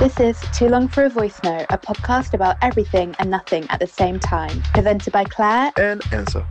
[0.00, 3.80] This is Too Long for a Voice Note, a podcast about everything and nothing at
[3.80, 4.62] the same time.
[4.74, 6.42] Presented by Claire and Enzo.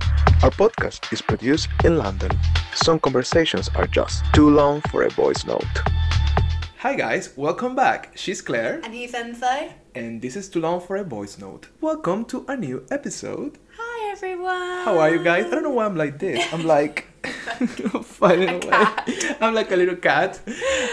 [0.43, 2.31] Our podcast is produced in London.
[2.73, 5.65] Some conversations are just too long for a voice note.
[6.79, 8.11] Hi guys, welcome back.
[8.15, 9.71] She's Claire, And he's Enzo.
[9.95, 11.67] and this is Too Long for a Voice Note.
[11.81, 13.57] Welcome to a new episode.
[13.77, 14.85] Hi everyone.
[14.85, 15.45] How are you guys?
[15.45, 16.41] I don't know why I'm like this.
[16.53, 17.07] I'm like
[18.03, 18.59] finding a, way.
[18.59, 19.09] cat.
[19.41, 20.41] I'm like a little cat.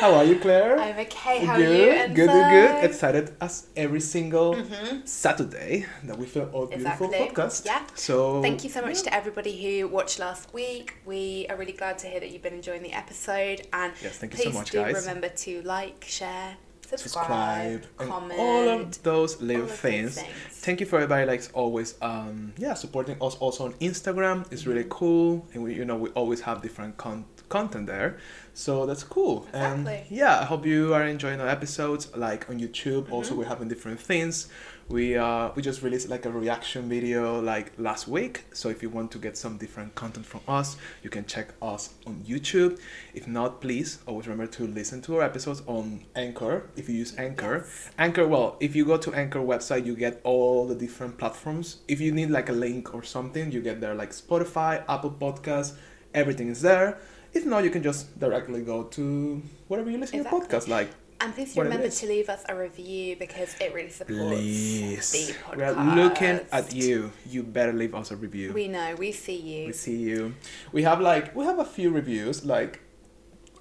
[0.01, 0.79] How are you, Claire?
[0.79, 1.45] I'm okay.
[1.45, 1.93] How good, are you?
[1.93, 2.15] Enzo?
[2.15, 2.85] good, good, good.
[2.85, 4.57] Excited as every single
[5.05, 7.15] Saturday that we film our beautiful Mm-hmm.
[7.15, 7.29] Exactly.
[7.45, 7.67] podcast.
[7.67, 7.83] Yeah.
[7.95, 10.95] So Thank you so much to everybody who watched last week.
[11.05, 13.67] We are really glad to hear that you've been enjoying the episode.
[13.73, 14.95] And Yes, thank you so please much, do guys.
[15.07, 16.57] remember to like, share,
[16.99, 18.39] subscribe subscribe, comment.
[18.39, 20.21] all of those little things.
[20.21, 20.29] things.
[20.51, 24.51] Thank you for everybody like always um yeah supporting us also on Instagram.
[24.53, 28.19] It's really cool and we you know we always have different con- content there.
[28.55, 29.47] So that's cool.
[29.53, 33.05] And yeah, I hope you are enjoying our episodes like on YouTube.
[33.05, 33.13] Mm-hmm.
[33.13, 34.49] Also we're having different things.
[34.91, 38.43] We uh we just released like a reaction video like last week.
[38.53, 41.95] So if you want to get some different content from us, you can check us
[42.09, 42.81] on YouTube.
[43.15, 47.17] If not, please always remember to listen to our episodes on Anchor if you use
[47.19, 47.69] Anchor.
[47.99, 51.83] Anchor, well, if you go to Anchor website, you get all the different platforms.
[51.87, 55.75] If you need like a link or something, you get there like Spotify, Apple Podcasts,
[56.15, 56.99] everything is there.
[57.33, 60.91] If not, you can just directly go to whatever you listen to your podcast, like
[61.23, 65.11] And please remember to leave us a review because it really supports please.
[65.13, 65.57] the podcast.
[65.57, 67.13] We are looking at you.
[67.29, 68.53] You better leave us a review.
[68.55, 68.95] We know.
[68.97, 69.67] We see you.
[69.67, 70.35] We see you.
[70.73, 72.81] We have like we have a few reviews like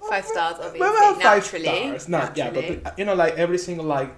[0.08, 0.80] Five stars, obviously.
[0.80, 1.64] Well, well, five naturally.
[1.64, 2.08] stars.
[2.08, 4.10] Not yeah, but you know, like every single like,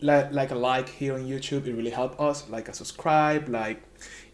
[0.00, 2.48] like, like a like here on YouTube, it really help us.
[2.48, 3.82] Like a subscribe, like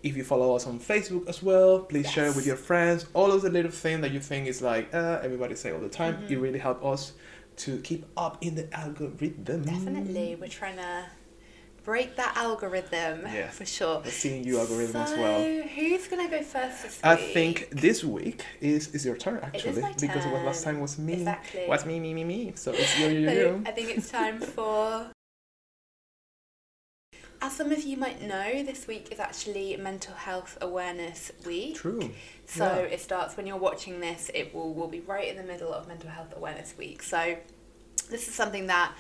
[0.03, 3.07] if you follow us on Facebook as well, please share it with your friends.
[3.15, 5.89] All of the little thing that you think is like uh, everybody say all the
[5.89, 6.33] time, Mm-hmm.
[6.35, 7.13] it really help us
[7.65, 9.63] to keep up in the algorithm.
[9.65, 10.37] Definitely.
[10.41, 11.05] We're trying to
[11.85, 13.57] break that algorithm Yes.
[13.57, 14.01] for sure.
[14.03, 15.43] The seeing you algorithm so, as well.
[15.75, 17.35] who's to go first this I week?
[17.35, 21.15] think this week is is your turn actually because it was last time was me.
[21.15, 21.67] Exactly.
[21.69, 22.53] Was me me me me.
[22.57, 23.63] So it's you you you.
[23.67, 25.11] I think it's time for.
[27.43, 31.75] As some of you might know, this week is actually Mental Health Awareness Week.
[31.77, 32.11] True.
[32.45, 32.95] So Yeah.
[32.95, 34.31] it starts when you're watching this.
[34.35, 37.03] It will will be right in the middle of Mental Health Awareness Week.
[37.03, 37.39] So
[38.11, 38.93] this is something that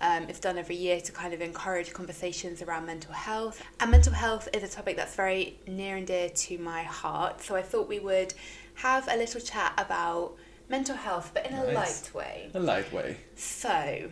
[0.00, 3.60] um, is done every year to kind of encourage conversations around mental health.
[3.80, 7.42] And mental health is a topic that's very near and dear to my heart.
[7.42, 8.32] So I thought we would
[8.74, 10.36] have a little chat about
[10.68, 12.48] mental health, but in a light way.
[12.54, 13.16] A light way.
[13.34, 14.08] So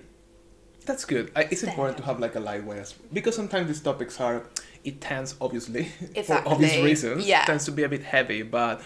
[0.87, 1.31] That's good.
[1.37, 4.45] I, it's important to have like a light way as because sometimes these topics are
[4.85, 5.85] it tends obviously
[6.25, 7.45] for obvious reasons Yeah.
[7.45, 8.81] tends to be a bit heavy, but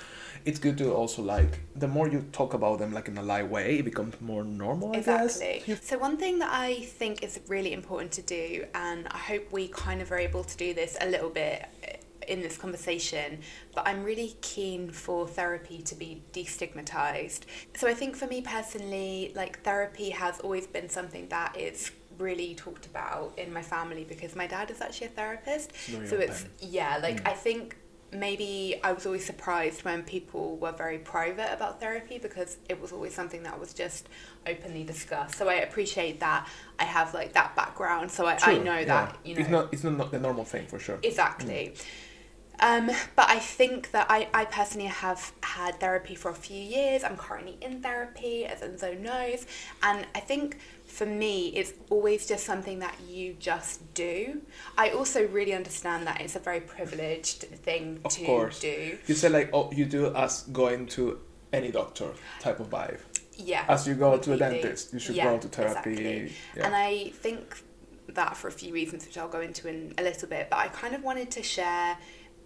[0.47, 3.49] it's good to also like the more you talk about them like in a light
[3.49, 4.94] way, it becomes more normal.
[4.94, 5.62] I Exactly.
[5.66, 5.87] guess.
[5.87, 9.69] So one thing that I think is really important to do, and I hope we
[9.69, 11.66] kind of are able to do this a little bit
[12.31, 13.41] in this conversation,
[13.75, 17.43] but I'm really keen for therapy to be destigmatized.
[17.77, 22.55] So I think for me personally, like therapy has always been something that is really
[22.55, 25.73] talked about in my family because my dad is actually a therapist.
[25.73, 27.29] very So it's yeah, like Mm.
[27.29, 27.77] I think
[28.13, 32.93] maybe I was always surprised when people were very private about therapy because it was
[32.93, 34.09] always something that was just
[34.47, 35.37] openly discussed.
[35.37, 36.49] So I appreciate that
[36.79, 38.85] I have like that background, so I, I know yeah.
[38.85, 40.99] that you know it's not it's not the normal thing for sure.
[41.03, 41.75] exactly.
[42.60, 47.03] Um, but I think that I, I personally have had therapy for a few years.
[47.04, 49.47] I'm currently in therapy, as Enzo knows.
[49.82, 54.41] And I think for me, it's always just something that you just do.
[54.76, 58.60] I also really understand that it's a very privileged thing Of to course.
[58.60, 58.98] do.
[59.06, 61.19] You say like oh you do as going to
[61.53, 62.10] any doctor
[62.41, 62.98] type of vibe.
[63.37, 63.65] Yeah.
[63.69, 65.92] As you go to a dentist, you should Yeah, go to therapy.
[65.92, 66.32] exactly.
[66.56, 66.66] Yeah.
[66.66, 67.62] And I think
[68.09, 70.69] that for a few reasons, which I'll go into in a little bit, but I
[70.69, 71.97] kind of wanted to share,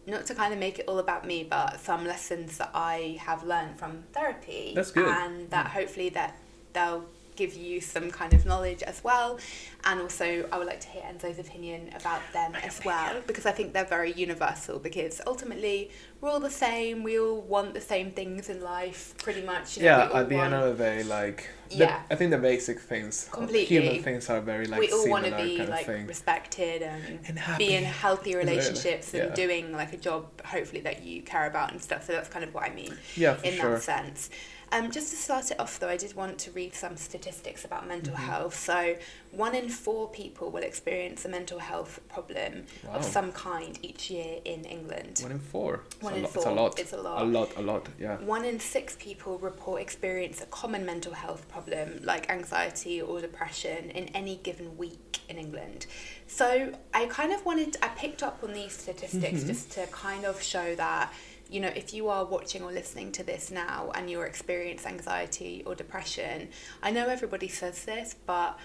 [0.06, 3.44] not to kind of make it all about me, but some lessons that I have
[3.44, 4.72] learned from therapy.
[4.74, 5.08] That's good.
[5.08, 5.70] And that mm.
[5.70, 6.38] hopefully that
[6.72, 7.06] they'll
[7.36, 9.38] give you some kind of knowledge as well.
[9.84, 13.52] And also I would like to hear Enzo's opinion about them as well, because I
[13.52, 18.10] think they're very universal because ultimately we're all the same, we all want the same
[18.12, 19.76] things in life pretty much.
[19.76, 22.00] you know, yeah, at the end of the day, like the, Yeah.
[22.10, 23.64] I think the basic things, uh, Completely.
[23.76, 26.06] human things, are very like we all want to be like thing.
[26.06, 31.02] respected and, And be in healthy Really, relationships and doing like a job hopefully that
[31.02, 33.72] you care about and stuff so that's kind of what i mean Yeah, in sure.
[33.74, 34.30] that sense
[34.74, 37.86] um, just to start it off though i did want to read some statistics about
[37.88, 38.30] mental Mm-hmm.
[38.32, 38.96] health so
[39.30, 42.94] one in four people will experience a mental health problem Wow.
[42.96, 45.80] of some kind each year in england One in four.
[45.86, 46.28] It's One a in lot.
[46.34, 46.52] It's a four.
[46.54, 46.78] lot.
[46.78, 47.22] It's a lot.
[47.22, 47.50] A lot.
[47.56, 47.88] A lot.
[47.98, 48.16] Yeah.
[48.36, 53.90] one in six people report experience a common mental health problem like anxiety or depression
[53.90, 55.86] in any given week in England.
[56.26, 59.46] So I kind of wanted, I picked up on these statistics Mm-hmm.
[59.48, 61.12] just to kind of show that,
[61.54, 65.62] you know, if you are watching or listening to this now and you're experiencing anxiety
[65.64, 66.48] or depression,
[66.82, 68.58] I know everybody says this, but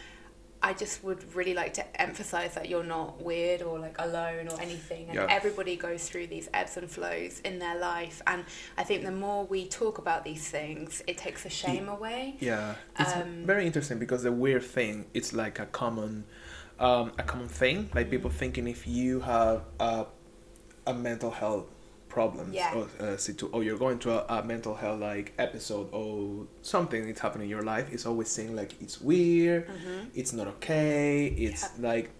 [0.64, 4.60] I just would really like to emphasize that you're not weird or like alone or
[4.60, 5.06] anything.
[5.10, 5.28] And Yeah.
[5.30, 8.24] everybody goes through these ebbs and flows in their life.
[8.26, 8.44] And
[8.76, 12.38] I think the more we talk about these things, it takes the shame away.
[12.40, 16.26] Yeah, it's Um, very interesting because the weird thing it's like a common,
[16.80, 17.92] um, a common thing.
[17.94, 20.08] Like people thinking if you have a,
[20.88, 21.68] a mental health
[22.10, 22.74] problem Yeah.
[22.76, 27.06] or uh, situ- or you're going through a, a mental health like episode or something
[27.08, 29.70] that's happening in your life, it's always saying like it's weird,
[30.16, 31.28] it's not okay.
[31.28, 31.84] It's Mm-hmm.
[31.84, 31.90] Yeah.
[31.92, 32.12] like,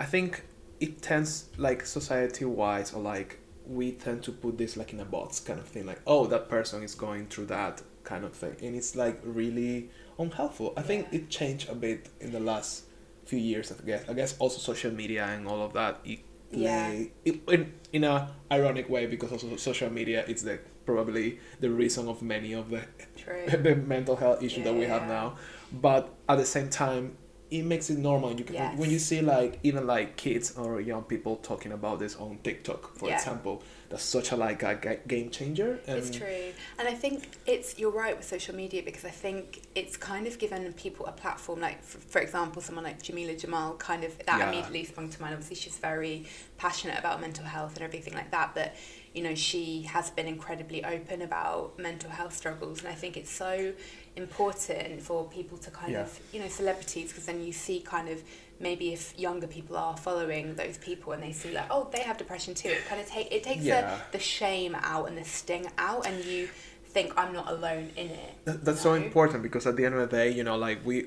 [0.00, 0.44] I think
[0.80, 5.04] it tends like society wise or like we tend to put this like in a
[5.04, 8.54] box kind of thing like oh that person is going through that kind of thing
[8.62, 12.84] and it's like really unhelpful i think it changed a bit in the last
[13.26, 16.92] few years i guess i guess also social media and all of that it Yeah.
[17.24, 22.22] in, in a ironic way because also social media is the probably the reason of
[22.22, 22.82] many of the
[23.58, 25.36] the mental health issues that we have now
[25.70, 27.16] but at the same time
[27.50, 28.78] it makes it normal you can Yes.
[28.78, 32.96] when you see like even like kids or young people talking about this on tiktok
[32.96, 33.16] for Yeah.
[33.16, 36.52] example that's such a like a game changer and It's true.
[36.78, 40.38] And I think it's you're right with social media because I think it's kind of
[40.38, 44.38] given people a platform like for, for example someone like Jameela Jamil kind of that
[44.38, 44.48] Yeah.
[44.50, 46.26] immediately sprung to mind obviously she's very
[46.58, 48.74] passionate about mental health and everything like that but
[49.14, 53.30] you know she has been incredibly open about mental health struggles and I think it's
[53.30, 53.72] so
[54.16, 56.02] important for people to kind Yeah.
[56.02, 58.22] of you know celebrities because then you see kind of
[58.60, 62.16] maybe if younger people are following those people and they see like oh they have
[62.18, 63.98] depression too it kind of take it takes Yeah.
[64.12, 66.48] the, the shame out and the sting out and you
[66.86, 70.00] think i'm not alone in it That, that's so important because at the end of
[70.08, 71.06] the day, you know, like we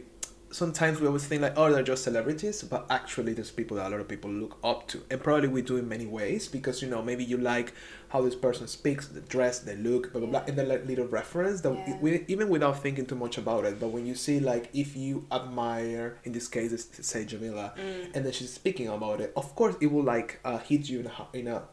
[0.51, 3.89] sometimes we always think like, oh, they're just celebrities, but actually there's people that a
[3.89, 6.89] lot of people look up to, and probably we do in many ways because you
[6.89, 7.73] know maybe you like
[8.09, 11.07] how this person speaks, the dress, the look, blah blah blah, and then like little
[11.07, 11.97] reference that Yeah.
[12.01, 13.79] we, even without thinking too much about it.
[13.79, 18.11] But when you see like if you admire, in this case, it's, say Jameela, Mm.
[18.15, 21.07] and then she's speaking about it, of course it will like uh, hit you in
[21.07, 21.63] a, in a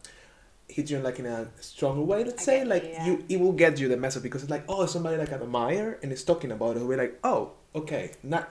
[0.69, 3.07] hit you in like in a stronger way let's say get you, like yeah.
[3.07, 5.99] you it will get you the message because it's like oh somebody like I admire
[6.03, 8.49] and is talking about it we're like oh okay not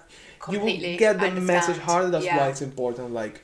[0.52, 1.82] you will get the I message understand.
[1.82, 3.44] harder that's why it's important like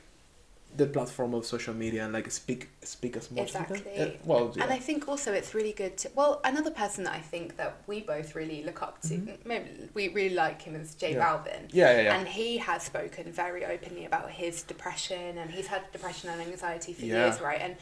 [0.76, 4.08] the platform of social media and like speak speak as much exactly as you can.
[4.08, 4.64] Uh, well yeah.
[4.64, 7.76] and i think also it's really good to well another person that i think that
[7.86, 11.18] we both really look up to maybe we really like him is jay Mm-hmm.
[11.20, 11.26] Yeah.
[11.26, 15.68] balvin yeah yeah yeah And he has spoken very openly about his depression and he's
[15.68, 17.26] had depression and anxiety for Yeah.
[17.26, 17.60] years, right?
[17.60, 17.76] And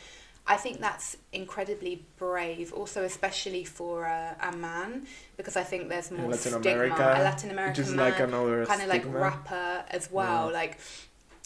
[0.47, 5.07] I think that's incredibly brave, also especially for a, a man,
[5.37, 6.71] because I think there's more Latin stigma.
[6.71, 10.53] America, a Latin American man, like another kind of like rapper as well, Yeah.
[10.53, 10.79] like.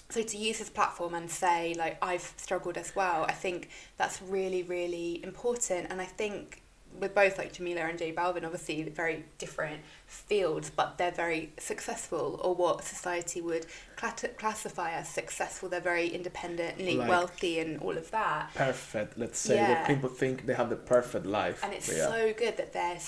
[0.08, 4.22] So to use his platform and say like I've struggled as well, I think that's
[4.22, 5.88] really really important.
[5.90, 6.62] And I think
[6.98, 12.40] with both like Jameela and Jay Balvin, obviously very different fields, but they're very successful,
[12.42, 13.66] or what society would
[13.96, 15.68] clat- classify as successful.
[15.68, 18.54] They're very independently Like- wealthy and all of that.
[18.54, 19.68] perfect let's say Yeah.
[19.74, 22.08] that people think they have the perfect life And it's yeah.
[22.08, 22.98] so good that they're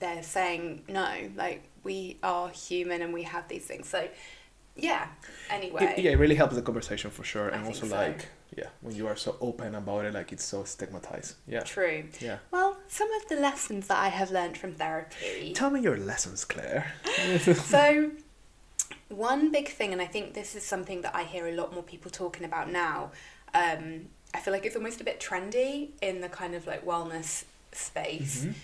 [0.00, 3.88] they're saying no, like we are human and we have these things.
[3.88, 4.08] So
[4.76, 5.08] yeah.
[5.50, 5.82] Anyway.
[5.96, 7.96] It, yeah, it really helps the conversation for sure, and also so.
[7.96, 11.34] like yeah, when you are so open about it, like it's so stigmatized.
[11.46, 12.04] Yeah, True.
[12.20, 12.38] yeah.
[12.50, 15.52] Well, some of the lessons that I have learned from therapy.
[15.54, 16.92] Tell me your lessons, Claire.
[17.38, 18.10] so
[19.08, 21.82] one big thing and i think this is something that i hear a lot more
[21.82, 23.10] people talking about now
[23.54, 27.44] um, i feel like it's almost a bit trendy in the kind of like wellness
[27.72, 28.54] space Mhm.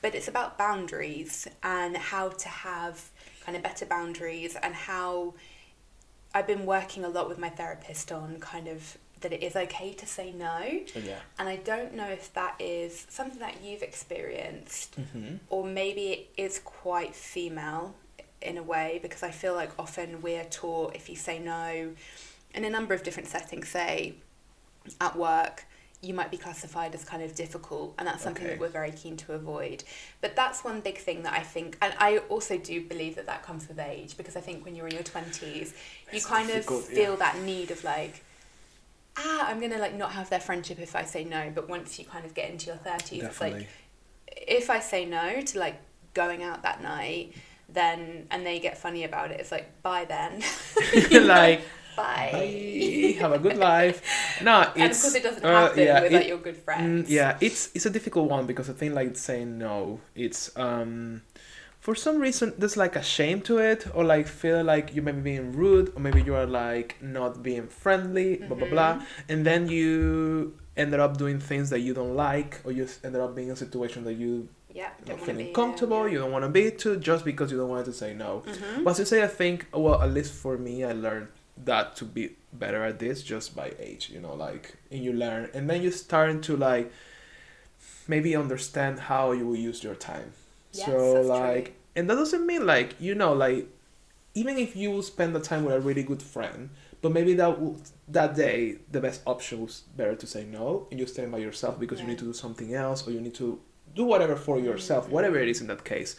[0.00, 3.10] but it's about boundaries and how to have
[3.44, 5.34] kind of better boundaries and how
[6.34, 9.92] i've been working a lot with my therapist on kind of that it is okay
[9.92, 10.58] to say no
[10.94, 11.18] Yeah.
[11.38, 15.36] and i don't know if that is something that you've experienced Mm-hmm.
[15.48, 17.94] or maybe it is quite female
[18.42, 21.90] in a way because I feel like often we're taught if you say no
[22.54, 24.14] in a number of different settings, say
[25.00, 25.66] at work,
[26.00, 28.54] you might be classified as kind of difficult, and that's something Okay.
[28.54, 29.84] that we're very keen to avoid.
[30.22, 33.42] But that's one big thing that I think, and I also do believe that that
[33.42, 35.74] comes with age because I think when you're in your 20s,
[36.12, 36.80] you kind of yeah.
[36.80, 38.24] feel that need of like,
[39.16, 41.50] ah, I'm gonna like not have their friendship if I say no.
[41.54, 43.68] But once you kind of get into your 30s, it's like,
[44.28, 45.80] if I say no to like
[46.14, 47.34] going out that night,
[47.68, 50.42] then and they get funny about it, it's like bye then,
[51.26, 51.62] like
[51.96, 52.30] bye.
[52.32, 54.02] bye, have a good life.
[54.42, 57.08] No, it's and of course, it doesn't uh, yeah, with it- your good friends.
[57.08, 61.22] Mm, yeah, it's it's a difficult one because I think like saying no, it's um
[61.80, 65.12] for some reason there's like a shame to it or like feel like you may
[65.12, 69.02] be being rude or maybe you are like not being friendly blah blah blah Mhm.
[69.30, 73.34] and then you ended up doing things that you don't like or you ended up
[73.34, 76.12] being in a situation that you Yeah, not don't want to feeling be comfortable Yeah.
[76.12, 78.84] you don't want to be to just because you don't want to say no Mhm.
[78.84, 81.28] but to say i think well at least for me i learned
[81.70, 85.42] that to be better at this just by age you know like and you learn
[85.54, 86.86] and then you start to like
[88.06, 90.32] maybe understand how you will use your time
[90.72, 91.74] Yes, so like true.
[91.96, 93.66] and that doesn't mean like you know like
[94.34, 96.70] even if you will spend the time with a really good friend
[97.02, 97.58] but maybe that
[98.08, 101.78] that day the best option was better to say no and you stay by yourself
[101.80, 103.58] because you need to do something else or you need to
[103.94, 105.10] do whatever for yourself Mhm.
[105.10, 106.14] whatever it is in that case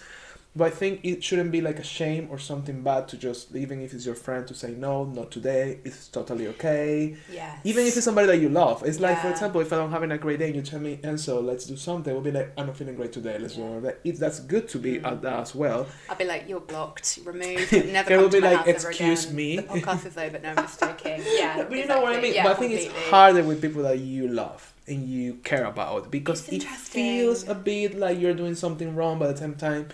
[0.55, 3.81] but I think it shouldn't be like a shame or something bad to just even
[3.81, 5.79] if it's your friend to say no, not today.
[5.85, 7.15] It's totally okay.
[7.31, 7.59] Yes.
[7.63, 8.83] Even if it's somebody that you love.
[8.85, 11.41] It's like for example, if I'm having a great day and you tell me, Enzo,
[11.41, 13.37] let's do something, we'll be like, I'm not feeling great today.
[13.39, 13.67] Let's Yeah.
[13.75, 13.99] do that.
[14.03, 15.05] It's that's good to be Mm.
[15.11, 15.87] at that as well.
[16.09, 19.63] I'll be like, you're blocked, removed, never come will to be like, "Excuse me." The
[19.63, 20.37] podcast is over.
[20.39, 21.21] No, I'm just joking.
[21.41, 22.33] Yeah, but you know what I mean.
[22.33, 26.11] Yeah, but I think it's harder with people that you love and you care about
[26.11, 29.87] because it feels a bit like you're doing something wrong, but at the same time,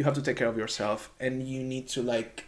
[0.00, 2.46] you have to take care of yourself and you need to like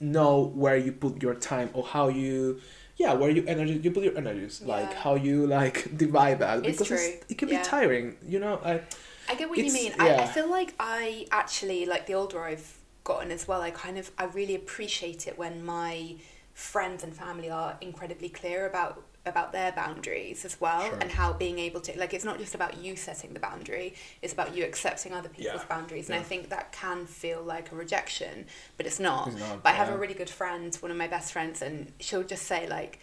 [0.00, 2.58] know where you put your time or how you
[2.96, 6.78] yeah where you energy you put your energies like how you like divide that It's
[6.78, 7.12] because true.
[7.28, 7.58] it can Yeah.
[7.58, 8.80] be tiring you know I
[9.30, 9.92] I get what you It's- mean.
[9.98, 12.68] I, I feel like I actually like the older I've
[13.04, 13.60] gotten as well.
[13.60, 16.14] I kind of I really appreciate it when my
[16.54, 18.92] friends and family are incredibly clear about
[19.28, 20.98] about their boundaries as well Sure.
[21.00, 24.32] and how being able to like it's not just about you setting the boundary it's
[24.32, 25.68] about you accepting other people's Yeah.
[25.68, 29.62] boundaries and i think that can feel like a rejection but it's not, It's not,
[29.62, 32.44] but i have a really good friend one of my best friends and she'll just
[32.46, 32.98] say like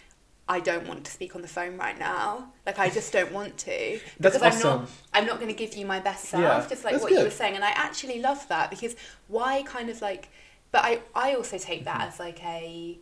[0.48, 2.52] I don't want to speak on the phone right now.
[2.68, 4.96] Like I just don't want to That's because I'm not awesome.
[5.12, 7.32] I'm not going to give you my best self, Yeah, just like what you were
[7.32, 7.56] saying.
[7.56, 8.96] And I actually love that because
[9.28, 10.30] why kind of like,
[10.72, 12.10] but I, I also take that Mm-hmm.
[12.10, 13.00] as like a,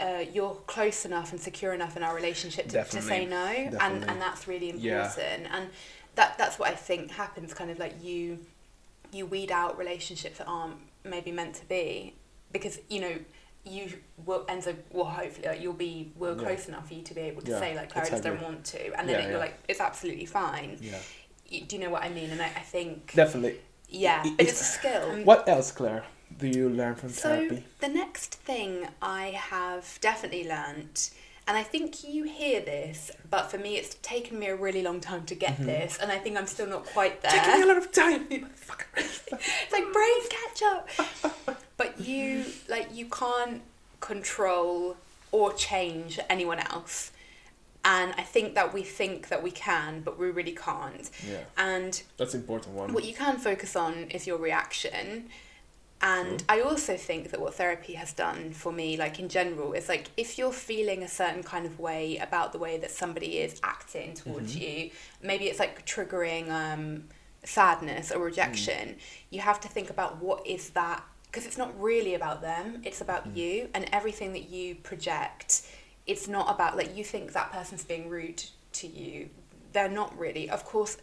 [0.00, 3.46] uh, you're close enough and secure enough in our relationship to, to say no.
[3.46, 4.08] And, definitely.
[4.08, 5.04] and that's really Yeah.
[5.06, 5.46] important.
[5.52, 5.68] And
[6.16, 8.38] that, that's what I think happens kind of like you,
[9.12, 12.14] you weed out relationships that aren't maybe meant to be
[12.52, 13.14] because, you know,
[13.66, 13.90] you
[14.26, 16.42] will and so well hopefully like, you'll be we're Yeah.
[16.42, 18.42] close enough for you to be able to Yeah, say like Claire, I just don't
[18.42, 19.38] want to and then Yeah, you're yeah.
[19.38, 20.98] like it's absolutely fine yeah
[21.50, 22.28] Y- do you know what I mean?
[22.28, 23.56] And I, I think definitely
[23.88, 25.24] yeah, It- but it's- it's a skill.
[25.24, 26.04] what else Claire
[26.38, 31.10] do you learn from so therapy the next thing I have definitely learnt,
[31.46, 35.00] and I think you hear this, but for me it's taken me a really long
[35.00, 35.66] time to get mm-hmm.
[35.66, 37.30] this, and I think I'm still not quite there.
[37.30, 38.26] taking me a lot of time
[38.96, 40.88] it's like brain catch up.
[41.76, 43.62] but you like you can't
[44.00, 44.96] control
[45.32, 47.10] or change anyone else.
[47.86, 51.10] And I think that we think that we can, but we really can't.
[51.26, 55.28] yeah And that's important one what you can focus on is your reaction
[56.04, 59.88] and i also think that what therapy has done for me like in general is
[59.88, 63.58] like if you're feeling a certain kind of way about the way that somebody is
[63.64, 64.60] acting towards Mhm.
[64.60, 64.90] you
[65.22, 67.08] maybe it's like triggering um,
[67.42, 68.98] sadness or rejection Mm.
[69.30, 73.00] you have to think about what is that because it's not really about them it's
[73.00, 73.36] about Mm.
[73.36, 75.62] you and everything that you project
[76.06, 78.42] it's not about like you think that person's being rude
[78.72, 79.30] to you
[79.72, 80.96] they're not really of course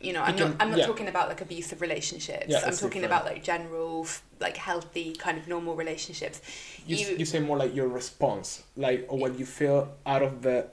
[0.00, 0.86] you know i'm can- not i'm not yeah.
[0.86, 3.04] talking about like abusive relationships Yeah, i'm talking different.
[3.06, 4.06] about like general
[4.40, 6.40] like healthy kind of normal relationships
[6.86, 10.42] you, you- you say more like your response like or what you feel out of
[10.42, 10.66] the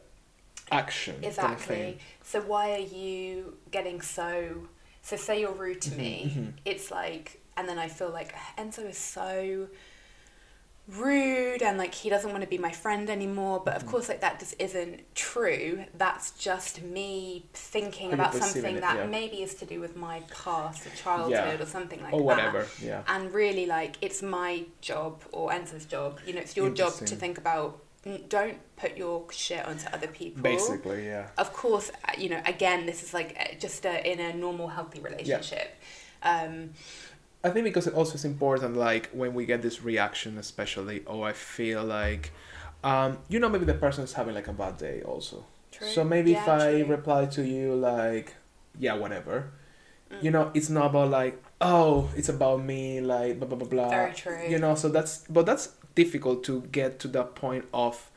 [0.72, 4.68] action kind of exactly so why are you getting so
[5.02, 6.52] so say you're rude to me mhm.
[6.66, 9.68] it's like and then i feel like enzo is so
[10.96, 13.92] rude and like he doesn't want to be my friend anymore but of Mm-hmm.
[13.92, 15.84] course like that just isn't true.
[15.98, 19.06] That's just me thinking about something it, that yeah.
[19.06, 22.26] maybe is to do with my past or childhood or something like or that.
[22.26, 23.04] whatever yeah.
[23.08, 26.20] And really like it's my job or Enzo's job.
[26.26, 27.82] You know it's your job to think about
[28.30, 30.42] don't put your shit onto other people.
[30.42, 31.28] Basically yeah.
[31.38, 34.70] Of course uh, you know again this is like uh, just a, in a normal
[34.70, 35.76] healthy relationship.
[36.24, 36.72] Um
[37.44, 41.22] I think because it also is important, like when we get this reaction, especially, oh,
[41.22, 42.32] I feel like,
[42.84, 45.46] um, you know, maybe the person is having like a bad day also.
[45.72, 45.88] true.
[45.88, 46.86] So maybe if I true.
[46.86, 48.36] reply to you like,
[48.80, 49.52] yeah, whatever,
[50.10, 50.24] Mm.
[50.24, 53.90] you know, it's not about like, oh, it's about me, like blah blah blah blah.
[53.90, 54.40] Very true.
[54.48, 58.10] You know, so that's but that's difficult to get to that point of.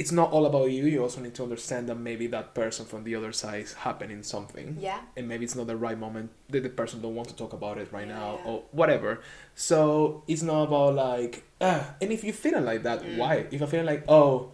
[0.00, 0.84] It's not all about you.
[0.94, 4.22] You also need to understand that maybe that person from the other side is happening
[4.22, 4.68] something.
[4.80, 5.00] Yeah.
[5.16, 7.76] And maybe it's not the right moment that the person don't want to talk about
[7.82, 8.50] it right Yeah, now yeah.
[8.50, 9.20] or whatever.
[9.54, 13.16] So it's not about like ah and if you're feeling like that Mm.
[13.20, 13.34] why?
[13.50, 14.52] If i'm feeling like oh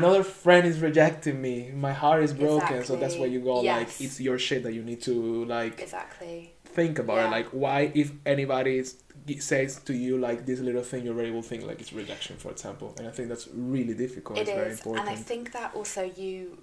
[0.00, 1.56] another friend is rejecting me
[1.88, 4.82] my heart is broken so that's why you go like it's your shit that you
[4.90, 6.36] need to like exactly.
[6.78, 7.30] think about it.
[7.38, 8.96] Like why if anybody is-
[9.40, 12.50] says to you like this little thing you already will think like it's rejection for
[12.50, 15.74] example and i think that's really difficult It it's very important and I think that
[15.74, 16.58] also you.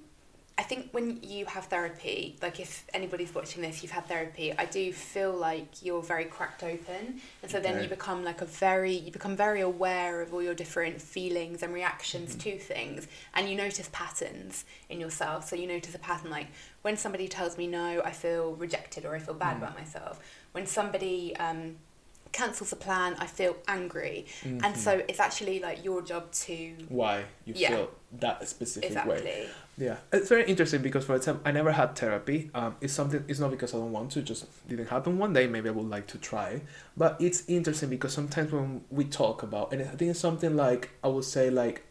[0.57, 4.51] I think when you have therapy, like if anybody's watching this, you've had therapy.
[4.51, 7.83] I do feel like you're very cracked open, and so then Okay.
[7.83, 11.73] you become like a very you become very aware of all your different feelings and
[11.73, 12.39] reactions Mm-hmm.
[12.57, 15.47] to things, and you notice patterns in yourself.
[15.47, 16.47] So you notice a pattern like
[16.81, 19.61] when somebody tells me no, I feel rejected or I feel bad Mm.
[19.61, 20.19] about myself.
[20.51, 21.77] When somebody um,
[22.31, 24.63] cancels a plan, I feel angry, Mm-hmm.
[24.63, 27.69] and so it's actually like your job to why you Yeah.
[27.69, 29.47] feel that specific way.
[29.77, 32.51] Yeah, it's very interesting because, for example, I never had therapy.
[32.53, 33.23] Um, it's something.
[33.29, 34.21] It's not because I don't want to.
[34.21, 35.47] Just didn't happen one day.
[35.47, 36.61] Maybe I would like to try.
[36.97, 40.89] But it's interesting because sometimes when we talk about, and I think it's something like
[41.01, 41.83] I would say like,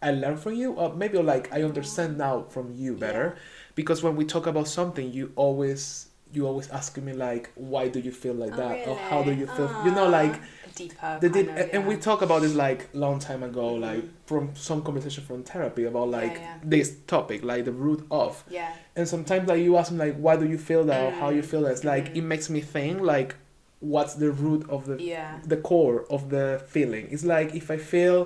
[0.00, 3.42] I learn from you, or maybe like I understand now from you better, Yeah.
[3.74, 7.98] because when we talk about something, you always you always asking me like, why do
[7.98, 9.70] you feel like Oh, that, or how do you feel?
[9.86, 10.34] You know, like
[10.74, 11.18] deeper.
[11.20, 13.80] they did, kind of, and we talk about this like long time ago, Mhm.
[13.80, 16.58] like from some conversation from therapy about like yeah.
[16.62, 18.44] this topic, like the root of.
[18.50, 21.30] Yeah, And sometimes like you ask me like, why do you feel that, or how
[21.30, 21.72] you Mm, feel that?
[21.72, 22.16] It's like mm.
[22.18, 23.34] it makes me think like,
[23.80, 27.04] what's the root of the yeah, the core of the feeling?
[27.10, 28.18] It's like if I feel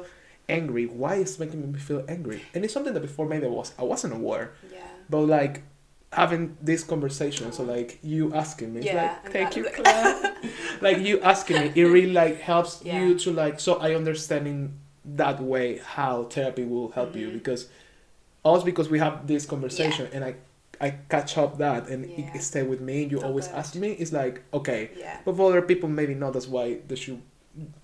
[0.48, 2.40] angry, why is it making me feel angry?
[2.54, 4.78] And it's something that before maybe I was I wasn't aware, yeah.
[5.08, 5.62] but like
[6.12, 10.34] having this conversation, so like you asking me, Yeah, like thank you, Claire.
[10.80, 12.98] like you asking me, it really like helps Yeah.
[13.00, 14.74] you to like so I understanding
[15.04, 17.32] that way how therapy will help you Mhm.
[17.34, 17.68] because
[18.42, 20.34] also because we have this conversation and I
[20.82, 22.34] I catch up that and Yeah.
[22.34, 23.56] it stay with me and you Oh, always good.
[23.56, 26.96] ask me it's like okay Yeah, but for other people maybe not that's why they
[26.96, 27.20] should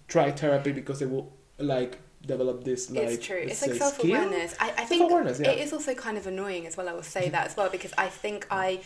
[0.09, 3.43] try therapy because they will like develop this like it's true.
[3.47, 4.11] let's It's like say, self skill.
[4.11, 4.55] awareness.
[4.61, 5.51] I, I think Self-awareness, yeah.
[5.53, 6.89] it is also kind of annoying as well.
[6.89, 8.81] I will say that as well because I think I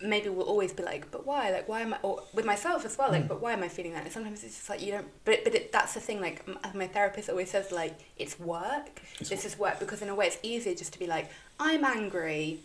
[0.00, 1.50] maybe will always be like, but why?
[1.52, 1.98] Like, why am I?
[2.02, 3.10] Or with myself as well.
[3.12, 3.28] Like, Mm.
[3.28, 4.02] but why am I feeling that?
[4.04, 5.06] And sometimes it's just like you don't.
[5.24, 6.20] But but it, that's the thing.
[6.20, 9.00] Like my therapist always says, like it's work.
[9.20, 11.84] It's this is work because in a way it's easier just to be like, I'm
[11.84, 12.60] angry.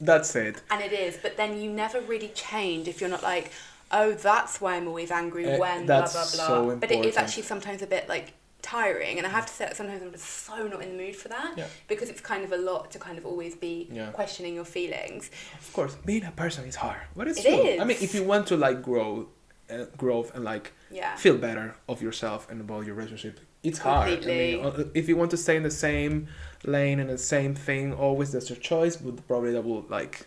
[0.00, 3.50] that's it And it is, but then you never really change if you're not like,
[3.92, 6.46] oh, that's why I'm always angry Eh, when blah blah blah.
[6.48, 9.64] so but it is actually sometimes a bit like tiring, and I have to say
[9.66, 11.66] that sometimes I'm just so not in the mood for that Yeah.
[11.88, 14.10] because it's kind of a lot to kind of always be Yeah.
[14.10, 15.30] questioning your feelings.
[15.58, 17.80] Of course, being a person is hard, but it's It true.
[17.80, 19.28] I mean, if you want to like grow,
[19.70, 21.14] uh, growth and like Yeah.
[21.16, 24.08] feel better of yourself and about your relationship, it's hard.
[24.24, 26.28] I mean, uh, if you want to stay in the same
[26.64, 28.96] lane and the same thing, always that's your choice.
[28.96, 30.26] But probably that will like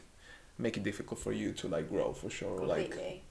[0.58, 2.60] make it difficult for you to like grow for sure.
[2.66, 3.24] Like Completely.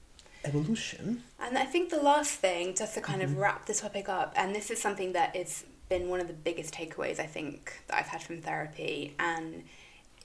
[0.45, 1.23] Evolution.
[1.39, 3.33] And I think the last thing, just to kind Mm-hmm.
[3.33, 6.33] of wrap the topic up, and this is something that has been one of the
[6.33, 9.63] biggest takeaways I think that I've had from therapy, and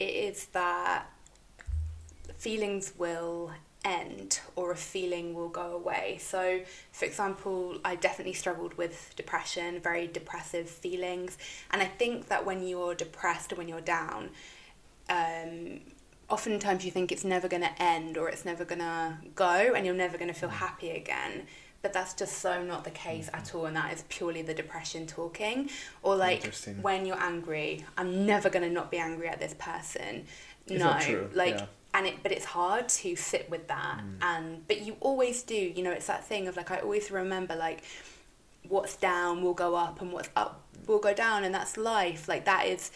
[0.00, 1.06] it is that
[2.36, 3.52] feelings will
[3.84, 6.18] end or a feeling will go away.
[6.20, 6.60] So,
[6.92, 11.38] for example, I definitely struggled with depression, very depressive feelings,
[11.70, 14.30] and I think that when you're depressed or when you're down,
[15.08, 15.80] um,
[16.28, 19.86] oftentimes you think it's never going to end or it's never going to go and
[19.86, 21.46] you're never going to feel happy again.
[21.80, 25.06] But that's just so not the case at all, and that is purely the depression
[25.06, 25.70] talking.
[26.02, 30.24] Or like when you're angry, I'm never going to not be angry at this person.
[30.66, 31.66] It's no, true, like yeah.
[31.94, 34.18] and it but it's hard to sit with that Mm.
[34.22, 37.56] and but you always do you know it's that thing of like i always remember
[37.56, 37.82] like
[38.68, 42.44] what's down will go up and what's up will go down and that's life like
[42.44, 42.90] that is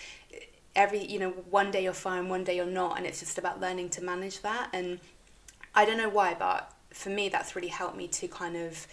[0.75, 3.61] every you know one day you're fine one day you're not and it's just about
[3.61, 4.99] learning to manage that and
[5.75, 8.87] i don't know why but for me that's really helped me to kind of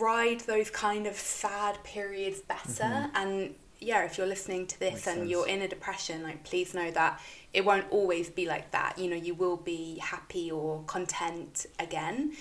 [0.00, 4.94] ride those kind of sad periods better and yeah if you're listening to this Mm-hmm.
[4.94, 5.30] Makes and sense.
[5.30, 7.20] you're in a depression like please know that
[7.52, 12.32] it won't always be like that you know you will be happy or content again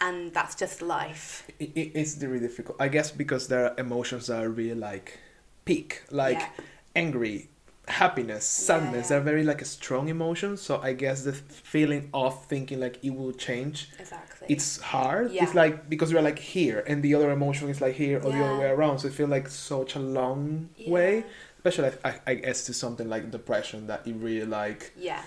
[0.00, 2.76] and that's just life It, it, it's really difficult.
[2.80, 5.20] I guess because there are emotions that are really like
[5.64, 6.48] peak, like Yeah.
[6.94, 7.48] Angry,
[7.88, 9.10] happiness, sadness.
[9.10, 9.16] yeah.
[9.16, 10.56] They're very like a strong emotion.
[10.56, 15.30] So I guess the feeling of thinking like it will change exactly it's hard.
[15.32, 15.44] Yeah.
[15.44, 18.44] It's like because you're like here and the other emotion is like here or the
[18.44, 19.00] other way around.
[19.00, 21.24] So it feels like such a long way.
[21.64, 25.22] Especially I, I guess to something like depression that you really like yeah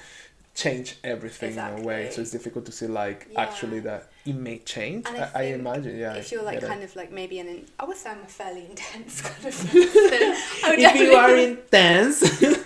[0.56, 2.10] change everything in a way.
[2.12, 3.42] So it's difficult to see like Yeah.
[3.42, 5.06] actually that it may change.
[5.06, 6.14] I, I, imagine, yeah.
[6.16, 6.68] if you're like get it.
[6.68, 9.44] kind of like maybe an in- I would say I'm a fairly intense kind of
[9.44, 9.70] person.
[9.74, 12.22] If you are intense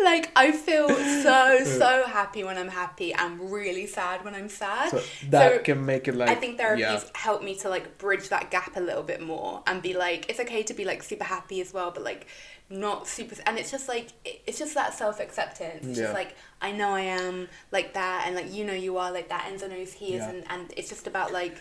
[0.00, 3.14] like I feel so so happy when I'm happy.
[3.14, 4.90] I'm really sad when I'm sad.
[4.90, 7.00] So that So, can make it like I think therapy's yeah.
[7.14, 10.40] helped me to like bridge that gap a little bit more and be like, it's
[10.40, 12.26] okay to be like super happy as well, but like
[12.70, 13.34] not super.
[13.46, 15.86] And it's just like it's just that self acceptance.
[15.86, 16.04] It's Yeah.
[16.06, 19.28] just like I know I am like that, and like you know you are like
[19.30, 19.50] that.
[19.50, 20.30] Enzo knows he is, Yeah.
[20.30, 21.56] and and it's just about like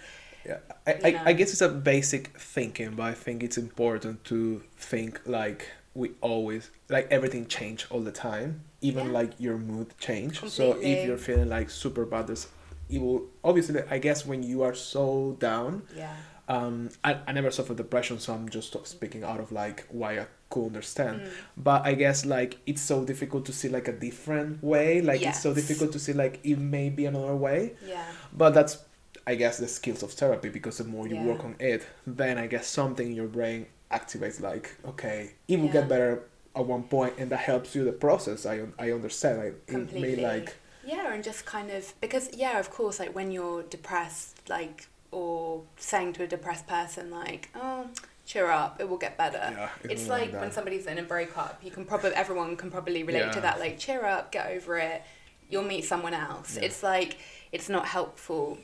[0.45, 1.21] Yeah, I, I.
[1.27, 6.11] I guess it's a basic thinking, but I think it's important to think like we
[6.21, 9.11] always like everything change all the time, even Yeah.
[9.13, 10.39] like your mood change.
[10.49, 12.47] So if you're feeling like super bad, there's
[12.89, 16.15] it will obviously I guess when you are so down, yeah,
[16.47, 20.27] um, I, I never suffered depression, so I'm just speaking out of like why I
[20.49, 21.21] could understand.
[21.21, 21.29] Mm.
[21.57, 25.01] But I guess like it's so difficult to see like a different way.
[25.01, 27.73] Like it's so difficult to see like it may be another way.
[27.85, 28.77] yeah, But that's,
[29.25, 31.25] I guess, the skills of therapy because the more you Yeah.
[31.25, 35.65] work on it, then I guess something in your brain activates like, okay, it will
[35.67, 35.73] Yeah.
[35.73, 36.23] get better
[36.55, 38.45] at one point, and that helps you the process.
[38.45, 39.37] I I understand.
[39.39, 40.23] Like, it may completely.
[40.23, 40.55] like
[40.85, 45.63] yeah, and just kind of because yeah, of course, like when you're depressed, like or
[45.77, 47.87] saying to a depressed person like, oh.
[48.27, 48.79] Cheer up!
[48.79, 49.37] It will get better.
[49.37, 51.59] Yeah, it it's like when somebody's in a breakup.
[51.63, 53.59] You can probably everyone can probably relate to that.
[53.59, 55.01] Like, cheer up, get over it.
[55.49, 56.57] You'll meet someone else.
[56.57, 56.63] Yeah.
[56.65, 57.17] It's like
[57.53, 58.57] it's not helpful,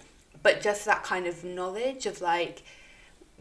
[0.44, 2.62] but just that kind of knowledge of like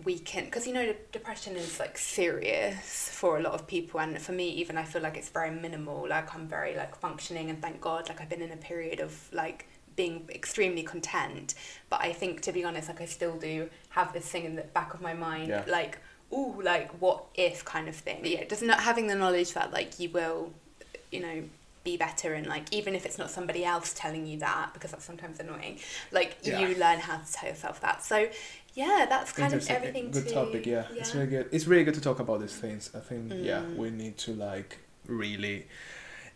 [0.04, 4.18] we can because you know depression is like serious for a lot of people and
[4.20, 7.60] for me even i feel like it's very minimal like i'm very like functioning and
[7.60, 11.54] thank god like i've been in a period of like being extremely content
[11.90, 14.62] but i think to be honest like i still do have this thing in the
[14.62, 15.62] back of my mind Yeah.
[15.68, 15.98] like
[16.32, 19.98] ooh like what if kind of thing yeah just not having the knowledge that like
[20.00, 20.50] you will
[21.10, 21.42] you know
[21.84, 25.04] be better and like even if it's not somebody else telling you that because that's
[25.04, 25.78] sometimes annoying
[26.12, 26.60] like Yeah.
[26.60, 28.28] you learn how to tell yourself that so
[28.74, 30.64] yeah that's kind of everything good to, topic.
[30.64, 30.84] Yeah.
[30.94, 31.48] it's really good.
[31.50, 32.90] It's really good to talk about these things.
[32.94, 33.76] I think yeah, Mm.
[33.76, 35.66] we need to like really.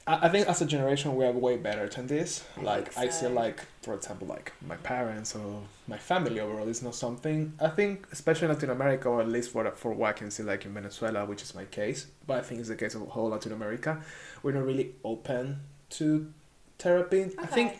[0.06, 2.44] I I think as a generation we are way better than this.
[2.56, 6.82] I like I feel like, for example, like my parents or my family overall is
[6.82, 7.52] not something.
[7.60, 10.42] I think, especially in Latin America, or at least for for what I can see,
[10.42, 13.28] like in Venezuela, which is my case, but I think it's the case of whole
[13.30, 14.02] Latin America.
[14.42, 16.32] We're not really open to
[16.78, 17.30] therapy.
[17.38, 17.78] I think